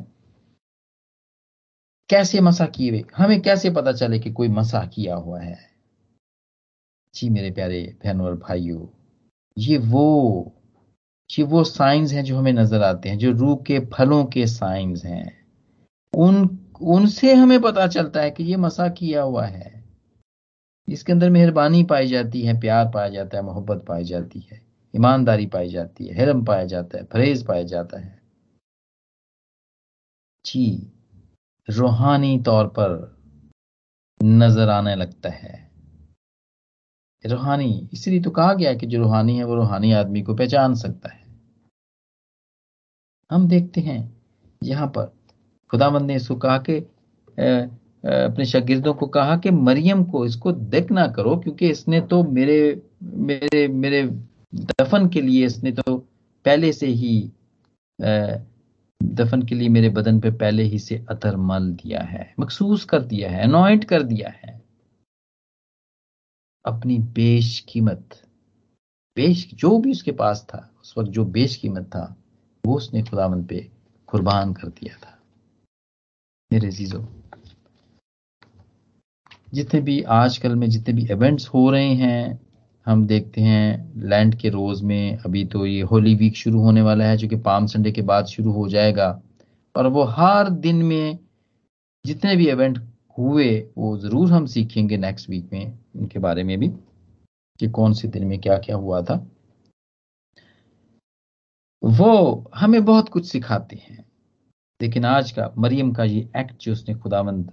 कैसे 2.09 2.41
मसा 2.41 2.65
किए 2.65 2.89
हुए? 2.89 3.03
हमें 3.17 3.41
कैसे 3.41 3.69
पता 3.71 3.91
चले 3.91 4.19
कि 4.19 4.31
कोई 4.31 4.47
मसा 4.49 4.85
किया 4.85 5.15
हुआ 5.15 5.39
है? 5.41 5.59
जी 7.13 7.29
मेरे 7.29 7.51
प्यारे 7.51 7.81
बहनों 8.03 8.25
और 8.25 8.35
भाइयों, 8.37 8.85
ये 9.57 9.77
वो 9.77 10.57
ये 11.29 11.43
वो 11.45 11.63
साइंस 11.63 12.11
हैं 12.13 12.23
जो 12.23 12.37
हमें 12.37 12.51
नज़र 12.53 12.83
आते 12.83 13.09
हैं, 13.09 13.17
जो 13.17 13.31
रूह 13.31 13.55
के 13.57 13.79
फलों 13.87 14.23
के 14.25 14.45
साइंस 14.47 15.03
हैं। 15.05 15.45
उन 16.13 16.47
उनसे 16.81 17.33
हमें 17.33 17.61
पता 17.61 17.87
चलता 17.87 18.21
है 18.21 18.31
कि 18.31 18.43
ये 18.43 18.55
मसा 18.55 18.87
किया 18.89 19.21
हुआ 19.21 19.45
है। 19.45 19.83
इसके 20.87 21.11
अंदर 21.11 21.29
मेहरबानी 21.29 21.83
पाई 21.83 22.07
जाती 22.07 22.41
है, 22.41 22.59
प्यार 22.59 22.91
पाया 22.93 23.09
जाता 23.09 23.37
है, 23.37 23.43
मोहब्बत 23.43 23.85
पाई 23.87 24.03
जाती 24.03 24.39
है, 24.39 24.61
ईमानदारी 24.95 25.45
पाई 25.45 25.69
जाती 25.69 26.07
है, 26.07 26.15
हिरम 26.15 26.45
पाया 26.45 26.65
जाता 26.65 26.97
है, 26.97 27.03
परहेज 27.03 27.45
पाया 27.47 27.63
जाता 27.63 27.99
है। 27.99 28.21
जी, 30.45 30.91
रूहानी 31.69 32.39
तौर 32.39 32.67
पर 32.67 33.17
नज़र 34.23 34.69
आने 34.69 34.95
लगता 34.95 35.29
है। 35.29 35.71
रूहानी, 37.25 37.89
इसलिए 37.93 38.21
तो 38.21 38.29
कहा 38.31 38.53
गया 38.53 38.73
कि 38.73 38.87
जो 38.87 38.97
रूहानी 38.97 39.37
है, 39.37 39.43
वो 39.43 39.55
रूहानी 39.55 39.91
आदमी 39.91 40.21
को 40.21 40.35
पहचान 40.35 40.75
सकता 40.75 41.09
है। 41.09 41.25
हम 43.31 43.47
देखते 43.47 43.81
हैं, 43.81 44.21
यहाँ 44.63 44.87
पर 44.87 45.20
खुदामंद 45.71 46.05
ने 46.07 46.15
इसको 46.15 46.35
कहा 46.35 46.57
कि 46.59 46.77
अपने 48.03 48.45
शागिर्दों 48.45 48.93
को 48.93 49.07
कहा 49.07 49.35
कि 49.37 49.51
मरियम 49.51 50.03
को 50.03 50.25
इसको 50.25 50.51
देख 50.51 50.91
ना 50.91 51.07
करो, 51.07 51.35
क्योंकि 51.37 51.69
इसने 51.69 52.01
तो 52.03 52.23
मेरे 52.23 52.81
मेरे 53.03 53.67
मेरे 53.67 54.03
दफन 54.53 55.07
के 55.09 55.21
लिए 55.21 55.45
इसने 55.45 55.71
तो 55.71 55.97
पहले 56.45 56.71
से 56.73 56.87
ही 56.87 57.31
दफन 59.01 59.41
के 59.41 59.55
लिए 59.55 59.69
मेरे 59.69 59.89
बदन 59.89 60.19
पे 60.19 60.31
पहले 60.31 60.63
ही 60.63 60.79
से 60.79 61.05
अतर 61.09 61.35
मल 61.37 61.71
दिया 61.73 62.01
है, 62.01 62.33
मखसूस 62.39 62.85
कर 62.85 63.01
दिया 63.03 63.29
है 63.31 63.43
अनॉइंट 63.43 63.83
कर 63.83 64.03
दिया 64.03 64.29
है। 64.31 64.59
अपनी 66.65 66.97
बेश 67.15 67.59
कीमत 67.69 68.21
बेश, 69.17 69.49
जो 69.53 69.77
भी 69.79 69.91
उसके 69.91 70.11
पास 70.13 70.45
था, 70.49 70.69
उस 70.83 70.93
वक्त 70.97 71.09
जो 71.11 71.25
बेश 71.27 71.55
कीमत 71.55 71.85
था, 71.85 72.03
वो 72.63 72.75
उसने 72.75 73.03
खुदावंत 73.03 73.47
पे 73.49 73.67
कुर्बान 74.09 74.53
कर 74.53 74.67
दिया 74.69 74.95
था। 74.95 75.17
मेरे 76.51 76.69
जीजो 76.71 77.07
जितने 79.53 79.79
भी 79.81 80.01
आजकल 80.01 80.55
में 80.55 80.69
जितने 80.69 80.93
भी 80.93 81.05
इवेंट्स 81.11 81.47
हो 81.47 81.69
रहे 81.71 81.93
हैं, 81.93 82.39
हम 82.87 83.05
देखते 83.07 83.41
हैं 83.41 83.93
लैंड 84.09 84.35
के 84.35 84.49
रोज 84.49 84.81
में, 84.81 85.17
अभी 85.17 85.45
तो 85.45 85.65
ये 85.65 85.81
होली 85.81 86.15
वीक 86.15 86.35
शुरू 86.35 86.61
होने 86.61 86.81
वाला 86.81 87.05
है, 87.05 87.17
जो 87.17 87.27
कि 87.27 87.35
पाम 87.35 87.65
संडे 87.65 87.91
के 87.91 88.01
बाद 88.01 88.25
शुरू 88.25 88.51
हो 88.51 88.67
जाएगा। 88.69 89.21
और 89.75 89.87
वो 89.87 90.03
हर 90.03 90.49
दिन 90.49 90.75
में 90.75 91.19
जितने 92.05 92.35
भी 92.35 92.49
इवेंट 92.49 92.77
हुए, 93.17 93.49
वो 93.77 93.97
ज़रूर 93.97 94.31
हम 94.31 94.45
सीखेंगे 94.45 94.97
नेक्स्ट 94.97 95.29
वीक 95.29 95.49
में 95.53 95.79
उनके 95.95 96.19
बारे 96.19 96.43
में 96.43 96.57
भी, 96.59 96.67
कि 97.59 97.69
कौन 97.69 97.93
से 97.93 98.07
दिन 98.07 98.27
में 98.27 98.39
क्या 98.39 98.57
क्या 98.57 98.75
हुआ 98.75 99.01
था। 99.01 99.27
वो 101.83 102.51
हमें 102.55 102.83
बहुत 102.85 103.09
कुछ 103.09 103.31
सिखाते 103.31 103.75
हैं। 103.75 104.10
लेकिन 104.81 105.05
आज 105.05 105.31
का 105.31 105.53
मरियम 105.57 105.91
का 105.91 106.03
ये 106.03 106.29
एक्ट 106.37 106.61
जो 106.61 106.71
उसने 106.71 106.95
खुदावंद 106.95 107.51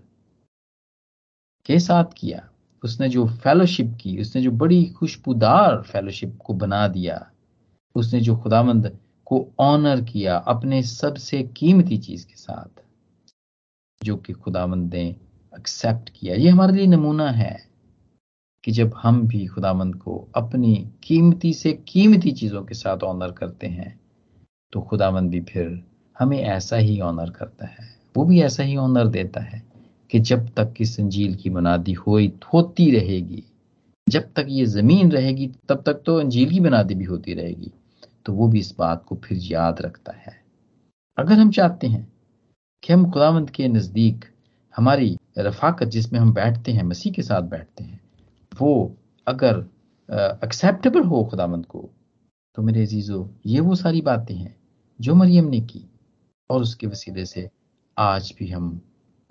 के 1.67 1.79
साथ 1.79 2.05
किया, 2.17 2.49
उसने 2.85 3.09
जो 3.09 3.27
फेलोशिप 3.27 3.99
की, 4.01 4.21
उसने 4.21 4.43
जो 4.43 4.51
बड़ी 4.51 4.85
खुशबूदार 4.85 5.83
फेलोशिप 5.83 6.39
को 6.45 6.55
बना 6.55 6.89
दिया, 6.89 7.31
उसने 7.95 8.21
जो 8.21 8.37
खुदावंद 8.37 8.99
को 9.25 9.55
ऑनर 9.59 10.01
किया 10.05 10.37
अपने 10.37 10.83
सबसे 10.83 11.43
कीमती 11.43 11.99
चीज़ 11.99 12.27
के 12.27 12.35
साथ, 12.35 12.83
जो 14.05 14.17
कि 14.17 14.33
खुदामंद 14.33 14.95
ने 14.95 15.09
एक्सेप्ट 15.59 16.09
किया, 16.09 16.35
ये 16.35 16.49
हमारे 16.49 16.73
लिए 16.73 16.87
नमूना 16.87 17.31
है 17.31 17.69
कि 18.65 18.73
जब 18.73 18.95
हम 18.97 19.27
भी 19.29 19.47
खुदामंद 19.47 19.97
को 19.97 20.29
अपनी 20.35 20.91
कीमती 21.03 21.53
से 21.55 21.73
कीमती 21.73 22.33
चीज़ों 22.33 22.65
के 22.65 22.75
साथ 22.75 22.99
ऑनर 22.99 23.33
करते 23.33 23.67
हैं 23.67 24.01
तो 24.73 24.81
खुदामंद 24.81 25.31
भी 25.31 25.41
फिर 25.41 25.88
हमें 26.19 26.39
ऐसा 26.39 26.77
ही 26.77 26.99
ऑनर 27.01 27.31
करता 27.31 27.67
है। 27.67 27.89
वो 28.17 28.25
भी 28.25 28.41
ऐसा 28.43 28.63
ही 28.63 28.77
ऑनर 28.77 29.09
देता 29.09 29.41
है 29.41 29.63
कि 30.11 30.19
जब 30.21 30.49
तक 30.49 30.75
इस 30.81 30.99
अंजील 31.01 31.35
की 31.35 31.51
बुनादी 31.51 31.93
हो 31.93 32.19
होती 32.55 32.91
रहेगी। 32.91 33.43
जब 34.07 34.33
तक 34.37 34.47
ये 34.49 34.65
ज़मीन 34.67 35.11
रहेगी, 35.13 35.47
तब 35.69 35.83
तक 35.87 36.03
तो 36.07 36.17
अंजील 36.17 36.51
की 36.51 36.61
बुनादी 36.61 36.95
भी 36.95 37.05
होती 37.05 37.35
रहेगी। 37.35 37.73
तो 38.27 38.33
वो 38.33 38.49
भी 38.49 38.59
इस 38.59 38.75
बात 38.79 39.05
को 39.05 39.17
फिर 39.25 39.39
याद 39.43 39.81
रखता 39.83 40.13
है। 40.17 40.37
अगर 41.19 41.39
हम 41.39 41.51
चाहते 41.51 41.87
हैं 41.87 42.07
कि 42.83 42.93
हम 42.93 43.11
खुदावंत 43.11 43.51
के 43.51 43.69
नज़दीक 43.69 44.25
हमारी 44.75 45.17
रफाकत 45.39 45.87
जिसमें 45.87 46.19
हम 46.21 46.33
बैठते 46.33 46.73
हैं, 46.73 46.83
मसीह 46.83 47.13
के 47.13 47.23
साथ 47.23 47.43
बैठते 47.43 47.85
हैं, 47.85 48.01
वो 48.53 48.97
अगर 49.27 49.65
एक्सेप्टेबल 50.45 51.03
हो 51.03 51.23
खुदावंत 51.25 51.67
को 51.67 51.89
तो 52.57 52.63
मेरे 52.63 52.83
अजीज़ो, 52.83 53.31
ये 53.47 53.61
वो 53.61 53.75
सारी 53.75 54.01
बातें 54.01 54.35
हैं 54.35 54.55
जो 55.01 55.15
मरियम 55.15 55.49
ने 55.49 55.61
की। 55.61 55.85
और 56.51 56.63
उसके 56.63 56.87
वसीले 56.87 57.27
से 57.27 57.51
आज 57.99 58.35
भी 58.39 58.49
हम, 58.49 58.81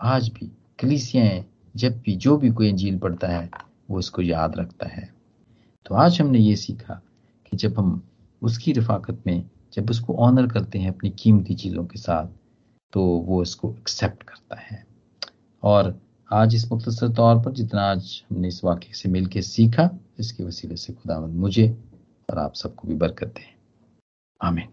आज 0.02 0.30
भी 0.30 0.52
कलीसियाएँ, 0.80 1.46
जब 1.76 2.00
भी, 2.00 2.16
जो 2.16 2.38
भी 2.38 2.50
कोई 2.50 2.72
अंजील 2.72 2.98
पढ़ता 3.00 3.28
है, 3.28 3.50
वो 3.90 4.00
उसको 4.00 4.22
याद 4.22 4.58
रखता 4.58 4.88
है। 4.88 5.14
तो 5.86 5.96
आज 5.96 6.22
हमने 6.22 6.40
ये 6.40 6.56
सीखा 6.56 7.02
कि 7.52 7.58
जब 7.58 7.80
हम 7.80 8.04
उसकी 8.42 8.72
रफाकत 8.72 9.24
में, 9.28 9.50
जब 9.74 9.90
उसको 9.90 10.16
ऑनर 10.16 10.48
करते 10.48 10.80
हैं 10.80 10.90
अपनी 10.90 11.10
कीमती 11.10 11.56
चीज़ों 11.56 11.86
के 11.86 12.00
साथ 12.00 12.28
तो 12.94 13.04
वो 13.06 13.44
इसको 13.44 13.72
एक्सेप्ट 13.72 14.24
करता 14.24 14.60
है। 14.60 14.88
और 15.64 16.02
आज 16.34 16.56
इस 16.56 16.72
मुख्तर 16.72 17.14
तौर 17.14 17.36
पर 17.40 17.52
जितना 17.52 17.82
आज 17.82 18.24
हमने 18.30 18.48
इस 18.48 18.64
वाक्य 18.64 18.94
से 18.94 19.10
मिलकर 19.10 19.42
सीखा, 19.42 19.90
इसके 20.20 20.44
वसीले 20.44 20.76
से 20.76 20.94
खुदावंद 20.94 21.34
मुझे 21.34 21.78
और 22.30 22.38
आप 22.40 22.54
सबको 22.54 22.88
भी 22.88 22.96
बरकत 22.96 23.28
दें। 23.28 23.56
आमीन। 24.42 24.68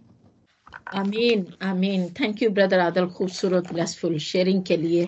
आमीन 0.94 1.44
आमीन 1.62 2.09
थैंक 2.20 2.42
यू 2.42 2.50
ब्रदर 2.50 2.78
आदल 2.80 3.07
खूबसूरत 3.11 3.72
ब्लेसफुल 3.72 4.18
शेयरिंग 4.26 4.62
के 4.64 4.76
लिए 4.76 5.07